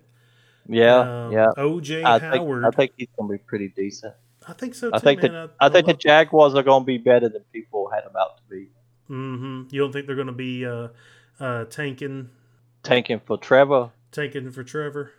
Yeah, 0.68 1.00
Um, 1.00 1.32
yeah. 1.32 1.48
OJ 1.58 2.04
I 2.06 2.20
think, 2.20 2.34
Howard. 2.36 2.64
I 2.64 2.70
think 2.70 2.92
he's 2.96 3.08
gonna 3.18 3.32
be 3.32 3.40
pretty 3.40 3.70
decent. 3.70 4.14
I 4.48 4.54
think 4.54 4.76
so 4.76 4.92
too, 4.92 4.96
I 4.96 5.00
think 5.00 5.24
man. 5.24 5.32
that 5.34 5.52
I 5.60 5.70
think 5.70 5.88
the 5.88 5.96
Jaguars 5.96 6.54
are 6.54 6.62
going 6.62 6.84
to 6.84 6.86
be 6.86 7.00
better 7.00 7.28
than 7.28 7.42
people 7.52 7.90
had 7.90 8.04
them 8.06 8.14
out 8.16 8.38
to 8.38 8.44
be. 8.48 8.68
hmm 9.08 9.64
You 9.72 9.82
don't 9.82 9.92
think 9.92 10.06
they're 10.06 10.16
going 10.16 10.28
to 10.28 10.42
be 10.48 10.64
uh, 10.64 10.90
uh, 11.40 11.66
tanking 11.66 12.30
Tanking 12.84 13.22
for 13.26 13.40
Trevor, 13.40 13.90
tanking 14.12 14.52
for 14.52 14.64
Trevor? 14.64 15.12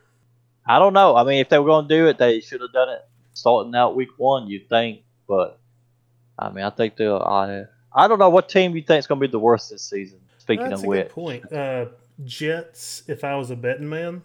I 0.64 0.78
don't 0.78 0.92
know. 0.92 1.16
I 1.16 1.24
mean, 1.24 1.40
if 1.40 1.48
they 1.48 1.58
were 1.58 1.66
going 1.66 1.88
to 1.88 1.96
do 1.96 2.06
it, 2.06 2.18
they 2.18 2.38
should 2.38 2.60
have 2.60 2.72
done 2.72 2.90
it 2.90 3.00
starting 3.34 3.74
out 3.74 3.96
week 3.96 4.10
one. 4.18 4.46
You'd 4.46 4.68
think, 4.68 5.00
but 5.26 5.58
I 6.38 6.50
mean, 6.50 6.64
I 6.64 6.70
think 6.70 6.96
they'll. 6.96 7.16
I 7.16 7.64
I 7.96 8.06
don't 8.06 8.18
know 8.18 8.28
what 8.28 8.50
team 8.50 8.76
you 8.76 8.82
think 8.82 8.98
is 8.98 9.06
going 9.06 9.20
to 9.20 9.26
be 9.26 9.30
the 9.30 9.38
worst 9.38 9.70
this 9.70 9.82
season. 9.82 10.20
Speaking 10.38 10.68
That's 10.68 10.82
of 10.82 10.84
a 10.84 10.88
which, 10.88 11.02
good 11.06 11.10
point. 11.10 11.52
Uh, 11.52 11.86
Jets. 12.24 13.02
If 13.08 13.24
I 13.24 13.34
was 13.36 13.50
a 13.50 13.56
betting 13.56 13.88
man, 13.88 14.22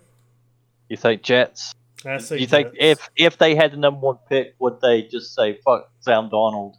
you 0.90 0.98
think 0.98 1.24
Jets? 1.24 1.74
I 2.06 2.18
say 2.18 2.38
you 2.40 2.48
think 2.48 2.74
if 2.78 3.10
if 3.16 3.38
they 3.38 3.56
had 3.56 3.72
the 3.72 3.78
number 3.78 4.00
one 4.02 4.20
pick, 4.28 4.56
would 4.60 4.82
they 4.82 5.04
just 5.04 5.34
say 5.34 5.58
fuck 5.64 5.90
Sam 6.02 6.30
Darnold? 6.30 6.76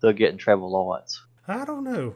They're 0.00 0.12
getting 0.12 0.38
Trevor 0.38 0.66
Lawrence. 0.66 1.22
I 1.46 1.64
don't 1.64 1.84
know. 1.84 2.14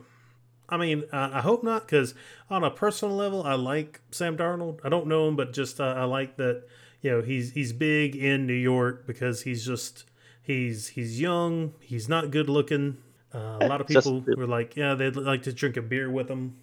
I 0.68 0.76
mean, 0.76 1.04
I, 1.12 1.38
I 1.38 1.40
hope 1.40 1.62
not, 1.62 1.86
because 1.86 2.14
on 2.50 2.64
a 2.64 2.70
personal 2.70 3.14
level, 3.14 3.42
I 3.42 3.54
like 3.54 4.00
Sam 4.10 4.36
Darnold. 4.36 4.80
I 4.84 4.88
don't 4.88 5.06
know 5.06 5.28
him, 5.28 5.36
but 5.36 5.52
just 5.52 5.80
uh, 5.80 5.94
I 5.96 6.04
like 6.04 6.36
that. 6.36 6.64
You 7.02 7.10
know, 7.10 7.22
he's 7.22 7.52
he's 7.52 7.72
big 7.72 8.16
in 8.16 8.46
New 8.46 8.54
York 8.54 9.06
because 9.06 9.42
he's 9.42 9.64
just 9.64 10.04
he's 10.42 10.88
he's 10.88 11.20
young. 11.20 11.74
He's 11.80 12.08
not 12.08 12.30
good 12.30 12.48
looking. 12.48 12.98
Uh, 13.36 13.58
a 13.60 13.66
lot 13.68 13.80
of 13.80 13.86
Just- 13.90 14.06
people 14.06 14.24
were 14.36 14.46
like, 14.46 14.76
yeah, 14.76 14.94
they'd 14.94 15.14
like 15.16 15.42
to 15.42 15.52
drink 15.52 15.76
a 15.76 15.82
beer 15.82 16.10
with 16.10 16.28
him. 16.28 16.56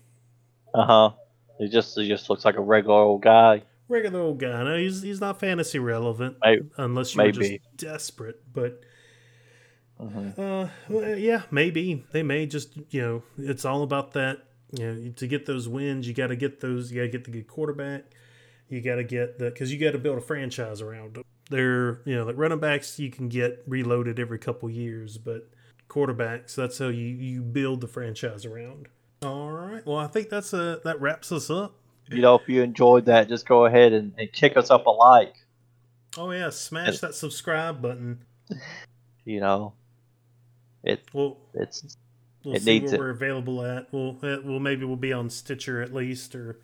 Uh 0.74 0.86
huh. 0.86 1.10
He 1.60 1.70
just 1.70 1.96
he 1.98 2.08
just 2.08 2.30
looks 2.30 2.46
like 2.46 2.58
a 2.58 2.62
regular 2.62 2.98
old 2.98 3.22
guy. 3.22 3.62
Regular 3.88 4.20
old 4.22 4.40
guy. 4.40 4.64
No, 4.64 4.76
he's 4.78 5.02
he's 5.04 5.22
not 5.22 5.40
fantasy 5.40 5.78
relevant 5.78 6.38
Maybe. 6.44 6.66
unless 6.78 7.14
you're 7.16 7.26
maybe. 7.26 7.60
just 7.60 7.78
desperate. 7.78 8.42
But 8.52 8.82
Mhm. 10.02 10.38
Uh, 10.40 10.70
well, 10.90 11.18
yeah, 11.18 11.44
maybe 11.52 12.04
they 12.12 12.24
may 12.24 12.46
just 12.48 12.76
you 12.90 13.02
know 13.02 13.24
it's 13.38 13.64
all 13.66 13.84
about 13.84 14.14
that. 14.14 14.40
You 14.72 14.86
know, 14.92 15.12
to 15.18 15.28
get 15.28 15.46
those 15.46 15.68
wins, 15.70 16.08
you 16.08 16.14
got 16.16 16.28
to 16.28 16.36
get 16.36 16.60
those. 16.60 16.92
You 16.92 17.02
got 17.02 17.04
to 17.04 17.10
get 17.18 17.26
the 17.26 17.32
good 17.32 17.48
quarterback. 17.48 18.06
You 18.70 18.82
got 18.82 18.96
to 18.96 19.04
get 19.04 19.38
the 19.38 19.46
because 19.52 19.72
you 19.72 19.80
got 19.80 19.92
to 19.92 20.00
build 20.00 20.18
a 20.18 20.22
franchise 20.22 20.82
around 20.82 21.14
them. 21.14 21.24
They're 21.52 22.02
you 22.06 22.16
know 22.16 22.24
like 22.26 22.38
running 22.38 22.60
backs 22.60 22.98
you 23.00 23.12
can 23.12 23.30
get 23.30 23.62
reloaded 23.68 24.20
every 24.20 24.40
couple 24.40 24.70
years, 24.72 25.18
but 25.20 25.48
quarterbacks 25.94 26.56
that's 26.56 26.78
how 26.80 26.88
you 26.88 27.06
you 27.06 27.42
build 27.42 27.82
the 27.82 27.88
franchise 27.88 28.46
around. 28.46 28.88
All 29.22 29.52
right, 29.52 29.86
well 29.86 29.98
I 29.98 30.08
think 30.08 30.30
that's 30.30 30.54
a 30.54 30.80
that 30.84 31.00
wraps 31.00 31.32
us 31.32 31.50
up. 31.50 31.76
You 32.10 32.22
know, 32.22 32.36
if 32.36 32.48
you 32.50 32.62
enjoyed 32.62 33.06
that, 33.06 33.30
just 33.30 33.48
go 33.48 33.66
ahead 33.66 33.94
and, 33.94 34.14
and 34.18 34.32
kick 34.32 34.58
us 34.58 34.70
up 34.70 34.86
a 34.86 34.90
like. 34.90 35.36
Oh 36.18 36.32
yeah, 36.32 36.50
smash 36.50 37.00
that 37.00 37.16
subscribe 37.16 37.82
button. 37.82 38.24
You 39.26 39.40
know, 39.40 39.74
it 40.84 41.02
We'll 41.14 41.38
it's 41.54 41.96
we'll 42.44 42.56
It 42.56 42.64
see 42.64 42.80
needs 42.80 42.92
where 42.92 42.96
it. 42.96 43.00
we're 43.00 43.10
available 43.12 43.64
at. 43.64 43.88
We'll 43.94 44.18
uh, 44.22 44.38
well 44.44 44.60
maybe 44.60 44.84
we'll 44.84 44.98
be 44.98 45.14
on 45.14 45.30
Stitcher 45.30 45.82
at 45.82 45.94
least 45.94 46.36
or 46.36 46.60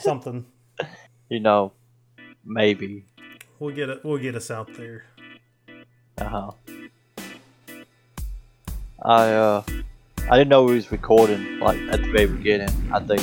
something. 0.00 0.44
you 1.30 1.40
know 1.40 1.72
maybe. 2.44 3.06
We'll 3.58 3.74
get 3.74 3.88
it. 3.88 4.04
We'll 4.04 4.18
get 4.18 4.34
us 4.34 4.50
out 4.50 4.74
there. 4.74 5.06
Uh 6.18 6.24
huh. 6.28 6.50
I 9.04 9.32
uh 9.32 9.62
I 10.30 10.38
didn't 10.38 10.48
know 10.48 10.66
he 10.68 10.76
was 10.76 10.90
recording 10.90 11.58
like 11.60 11.78
at 11.90 12.00
the 12.02 12.10
very 12.10 12.26
beginning. 12.26 12.70
I 12.92 13.00
think. 13.00 13.22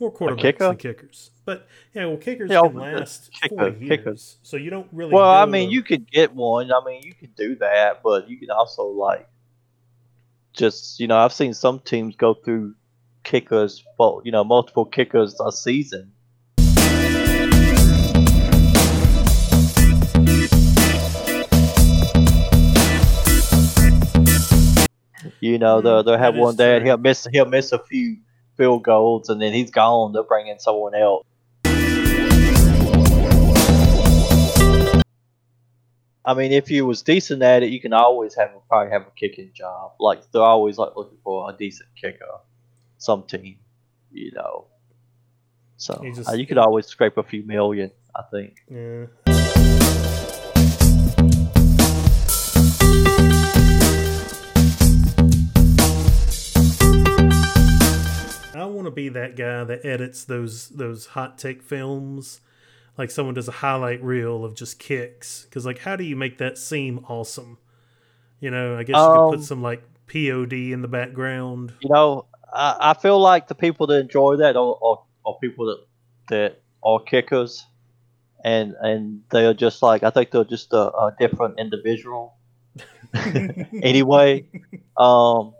More 0.00 0.12
quarterbacks 0.12 0.38
kicker? 0.40 0.64
than 0.68 0.76
kickers, 0.76 1.30
but 1.44 1.66
yeah, 1.92 2.06
well, 2.06 2.18
kickers 2.18 2.50
Yeah, 2.52 2.60
can 2.62 2.74
last 2.76 3.32
kicker- 3.32 3.56
forty 3.56 3.78
years, 3.84 3.88
kickers. 3.88 4.36
so 4.44 4.56
you 4.56 4.70
don't 4.70 4.86
really. 4.92 5.12
Well, 5.12 5.28
I 5.28 5.44
mean, 5.44 5.68
to- 5.68 5.74
you 5.74 5.82
could 5.82 6.08
get 6.08 6.32
one. 6.32 6.70
I 6.70 6.80
mean, 6.86 7.02
you 7.02 7.14
could 7.14 7.34
do 7.34 7.56
that, 7.56 8.00
but 8.04 8.30
you 8.30 8.38
can 8.38 8.48
also 8.50 8.84
like 8.84 9.28
just 10.58 11.00
you 11.00 11.06
know, 11.06 11.16
I've 11.16 11.32
seen 11.32 11.54
some 11.54 11.78
teams 11.78 12.16
go 12.16 12.34
through 12.34 12.74
kickers, 13.22 13.84
well, 13.98 14.20
you 14.24 14.32
know, 14.32 14.44
multiple 14.44 14.84
kickers 14.84 15.40
a 15.40 15.52
season. 15.52 16.12
You 25.40 25.56
know, 25.56 25.80
they'll, 25.80 26.02
mm, 26.02 26.04
they'll 26.04 26.18
have 26.18 26.34
That 26.34 26.40
one 26.40 26.56
there, 26.56 26.76
and 26.76 26.86
he'll 26.86 26.98
miss 26.98 27.26
he'll 27.30 27.46
miss 27.46 27.70
a 27.72 27.78
few 27.78 28.18
field 28.56 28.82
goals, 28.82 29.28
and 29.28 29.40
then 29.40 29.52
he's 29.52 29.70
gone. 29.70 30.12
They'll 30.12 30.24
bring 30.24 30.48
in 30.48 30.58
someone 30.58 30.96
else. 30.96 31.24
I 36.28 36.34
mean, 36.34 36.52
if 36.52 36.70
you 36.70 36.84
was 36.84 37.00
decent 37.00 37.42
at 37.42 37.62
it, 37.62 37.70
you 37.70 37.80
can 37.80 37.94
always 37.94 38.34
have 38.34 38.50
probably 38.68 38.92
have 38.92 39.06
a 39.06 39.10
kicking 39.16 39.50
job. 39.54 39.92
Like 39.98 40.30
they're 40.30 40.42
always 40.42 40.76
like 40.76 40.94
looking 40.94 41.16
for 41.24 41.48
a 41.48 41.56
decent 41.56 41.88
kicker. 41.98 42.26
Some 42.98 43.22
team, 43.22 43.56
you 44.12 44.32
know. 44.32 44.66
So 45.78 45.98
You 46.04 46.14
just- 46.14 46.28
uh, 46.28 46.32
you 46.34 46.46
could 46.46 46.58
always 46.58 46.84
scrape 46.86 47.16
a 47.16 47.22
few 47.22 47.44
million, 47.44 47.92
I 48.14 48.24
think. 48.30 48.56
Yeah. 48.70 49.06
I 58.54 58.64
want 58.64 58.86
to 58.86 58.90
be 58.90 59.08
that 59.10 59.36
guy 59.36 59.64
that 59.64 59.84
edits 59.84 60.24
those 60.24 60.68
those 60.70 61.06
hot 61.06 61.38
take 61.38 61.62
films, 61.62 62.40
like 62.98 63.12
someone 63.12 63.34
does 63.34 63.48
a 63.48 63.52
highlight 63.52 64.02
reel 64.02 64.44
of 64.44 64.54
just 64.54 64.78
kicks. 64.80 65.44
Because 65.44 65.64
like, 65.64 65.78
how 65.78 65.94
do 65.94 66.04
you 66.04 66.16
make 66.16 66.38
that 66.38 66.58
seem 66.58 67.04
awesome? 67.08 67.58
You 68.40 68.50
know, 68.50 68.76
I 68.76 68.82
guess 68.82 68.96
you 68.96 69.02
could 69.02 69.24
Um, 69.24 69.30
put 69.30 69.42
some 69.42 69.62
like 69.62 69.82
POD 70.08 70.52
in 70.72 70.82
the 70.82 70.88
background. 70.88 71.72
You 71.80 71.90
know, 71.90 72.26
I, 72.52 72.76
I 72.80 72.94
feel 72.94 73.20
like 73.20 73.46
the 73.46 73.54
people 73.54 73.86
that 73.86 74.00
enjoy 74.00 74.36
that 74.36 74.56
are, 74.56 74.76
are, 74.82 74.98
are 75.24 75.36
people 75.40 75.66
that 75.66 75.86
that 76.30 76.62
are 76.82 77.00
kickers, 77.00 77.64
and 78.44 78.74
and 78.80 79.22
they're 79.30 79.54
just 79.54 79.80
like 79.82 80.02
I 80.02 80.10
think 80.10 80.30
they're 80.32 80.44
just 80.44 80.72
a, 80.72 80.90
a 80.90 81.14
different 81.18 81.58
individual. 81.58 82.34
anyway, 83.14 84.46
um, 84.96 85.54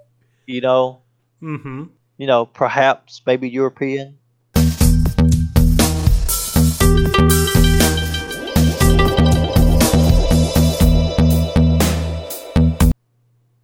you 0.47 0.61
know, 0.61 1.03
mm-hmm. 1.43 1.85
you 2.17 2.27
know, 2.27 2.47
perhaps 2.47 3.23
maybe 3.27 3.49
European. 3.49 4.19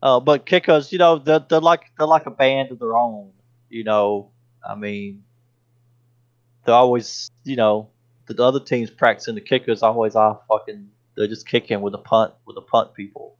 Uh, 0.05 0.21
but 0.21 0.45
kickers, 0.45 0.93
you 0.93 0.99
know, 0.99 1.19
they're, 1.19 1.39
they're 1.39 1.61
like 1.61 1.91
they're 1.97 2.07
like 2.07 2.27
a 2.27 2.31
band 2.31 2.71
of 2.71 2.79
their 2.79 2.95
own. 2.95 3.33
You 3.71 3.85
know, 3.85 4.31
I 4.65 4.75
mean, 4.75 5.25
they're 6.65 6.75
always, 6.75 7.31
you 7.43 7.57
know, 7.57 7.89
the 8.27 8.45
other 8.45 8.61
teams 8.61 8.91
practicing 8.91 9.35
the 9.35 9.41
kickers 9.41 9.83
always 9.83 10.15
are 10.15 10.39
fucking. 10.47 10.91
They're 11.17 11.27
just 11.27 11.49
kicking 11.49 11.81
with 11.81 11.95
a 11.95 11.99
punt 11.99 12.35
with 12.45 12.57
the 12.57 12.61
punt 12.61 12.93
people. 12.93 13.39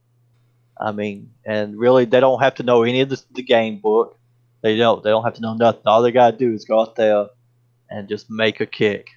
I 0.81 0.93
mean, 0.93 1.35
and 1.45 1.79
really, 1.79 2.07
they 2.07 2.21
don't 2.21 2.41
have 2.41 2.55
to 2.57 2.63
know 2.63 2.83
any 2.83 3.03
of 3.03 3.11
the, 3.11 3.23
the 3.33 3.43
game 3.43 3.79
book. 3.79 4.19
They 4.63 4.79
don't. 4.79 5.05
They 5.05 5.11
don't 5.11 5.25
have 5.25 5.35
to 5.35 5.43
know 5.43 5.55
nothing. 5.55 5.83
All 5.85 6.01
they 6.01 6.13
gotta 6.13 6.35
do 6.35 6.55
is 6.55 6.65
go 6.65 6.81
out 6.81 6.97
there 6.97 7.27
and 7.91 8.09
just 8.09 8.31
make 8.31 8.63
a 8.63 8.67
kick. 8.67 9.09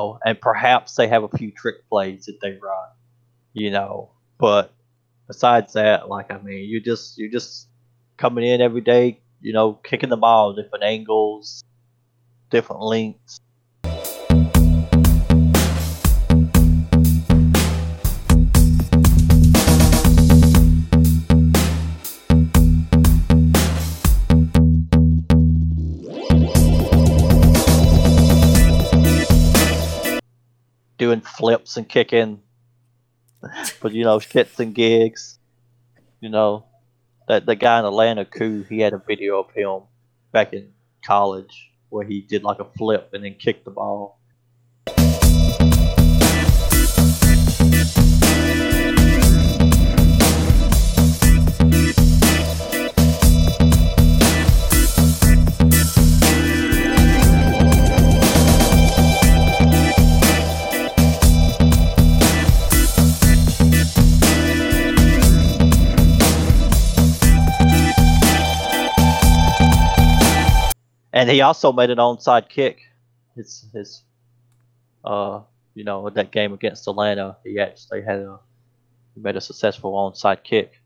Know, 0.00 0.18
and 0.24 0.40
perhaps 0.40 0.94
they 0.94 1.08
have 1.08 1.22
a 1.24 1.28
few 1.28 1.50
trick 1.50 1.88
plays 1.88 2.26
that 2.26 2.38
they 2.40 2.52
run. 2.52 2.88
You 3.52 3.70
know, 3.70 4.10
but 4.38 4.72
besides 5.26 5.72
that, 5.72 6.08
like 6.08 6.30
I 6.30 6.38
mean, 6.38 6.68
you 6.68 6.80
just 6.80 7.18
you're 7.18 7.30
just 7.30 7.68
coming 8.16 8.44
in 8.44 8.60
every 8.60 8.80
day, 8.80 9.20
you 9.40 9.52
know, 9.52 9.74
kicking 9.74 10.10
the 10.10 10.16
ball, 10.16 10.52
different 10.52 10.84
angles, 10.84 11.64
different 12.50 12.82
lengths. 12.82 13.40
Doing 31.00 31.22
flips 31.22 31.78
and 31.78 31.88
kicking, 31.88 32.42
but 33.80 33.94
you 33.94 34.04
know, 34.04 34.18
shits 34.18 34.60
and 34.60 34.74
gigs. 34.74 35.38
You 36.20 36.28
know, 36.28 36.66
that 37.26 37.46
the 37.46 37.56
guy 37.56 37.78
in 37.78 37.86
Atlanta, 37.86 38.26
Koo, 38.26 38.64
he 38.68 38.80
had 38.80 38.92
a 38.92 38.98
video 38.98 39.40
of 39.40 39.50
him 39.52 39.88
back 40.30 40.52
in 40.52 40.74
college 41.02 41.70
where 41.88 42.06
he 42.06 42.20
did 42.20 42.42
like 42.44 42.58
a 42.58 42.66
flip 42.76 43.14
and 43.14 43.24
then 43.24 43.36
kicked 43.36 43.64
the 43.64 43.70
ball. 43.70 44.19
And 71.20 71.28
he 71.28 71.42
also 71.42 71.70
made 71.70 71.90
an 71.90 71.98
onside 71.98 72.48
kick. 72.48 72.80
His 73.36 73.66
his 73.74 74.02
uh 75.04 75.42
you 75.74 75.84
know 75.84 76.08
that 76.08 76.30
game 76.30 76.54
against 76.54 76.88
Atlanta, 76.88 77.36
he 77.44 77.60
actually 77.60 78.00
had 78.00 78.20
a 78.20 78.38
he 79.14 79.20
made 79.20 79.36
a 79.36 79.40
successful 79.42 79.92
onside 79.92 80.42
kick. 80.44 80.80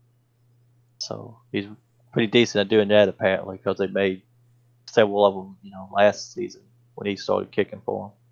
So 0.99 1.39
he's 1.53 1.67
pretty 2.11 2.27
decent 2.27 2.59
at 2.63 2.67
doing 2.67 2.89
that 2.89 3.07
apparently 3.07 3.55
because 3.55 3.77
they 3.77 3.87
made 3.87 4.23
several 4.87 5.25
of 5.25 5.35
them 5.35 5.57
you 5.63 5.71
know 5.71 5.87
last 5.93 6.33
season 6.33 6.63
when 6.95 7.07
he 7.07 7.15
started 7.15 7.49
kicking 7.51 7.81
for 7.85 8.09
them. 8.09 8.24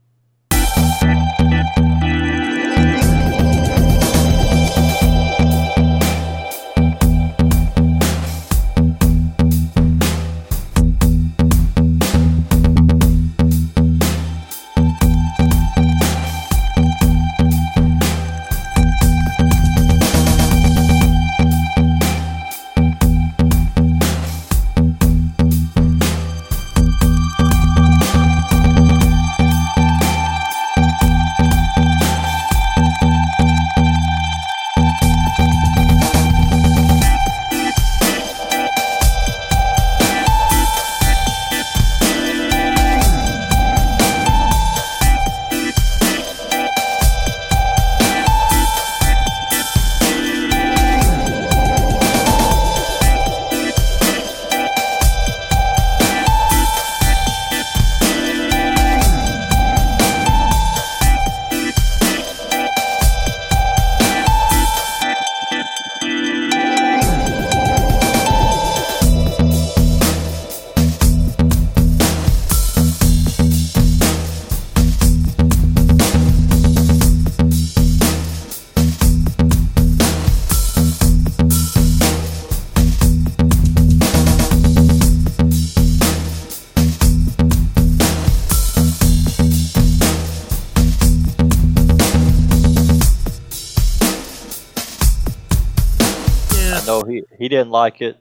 Didn't 97.58 97.72
like 97.72 98.02
it, 98.02 98.18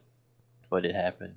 but 0.71 0.85
it 0.85 0.95
happened. 0.95 1.37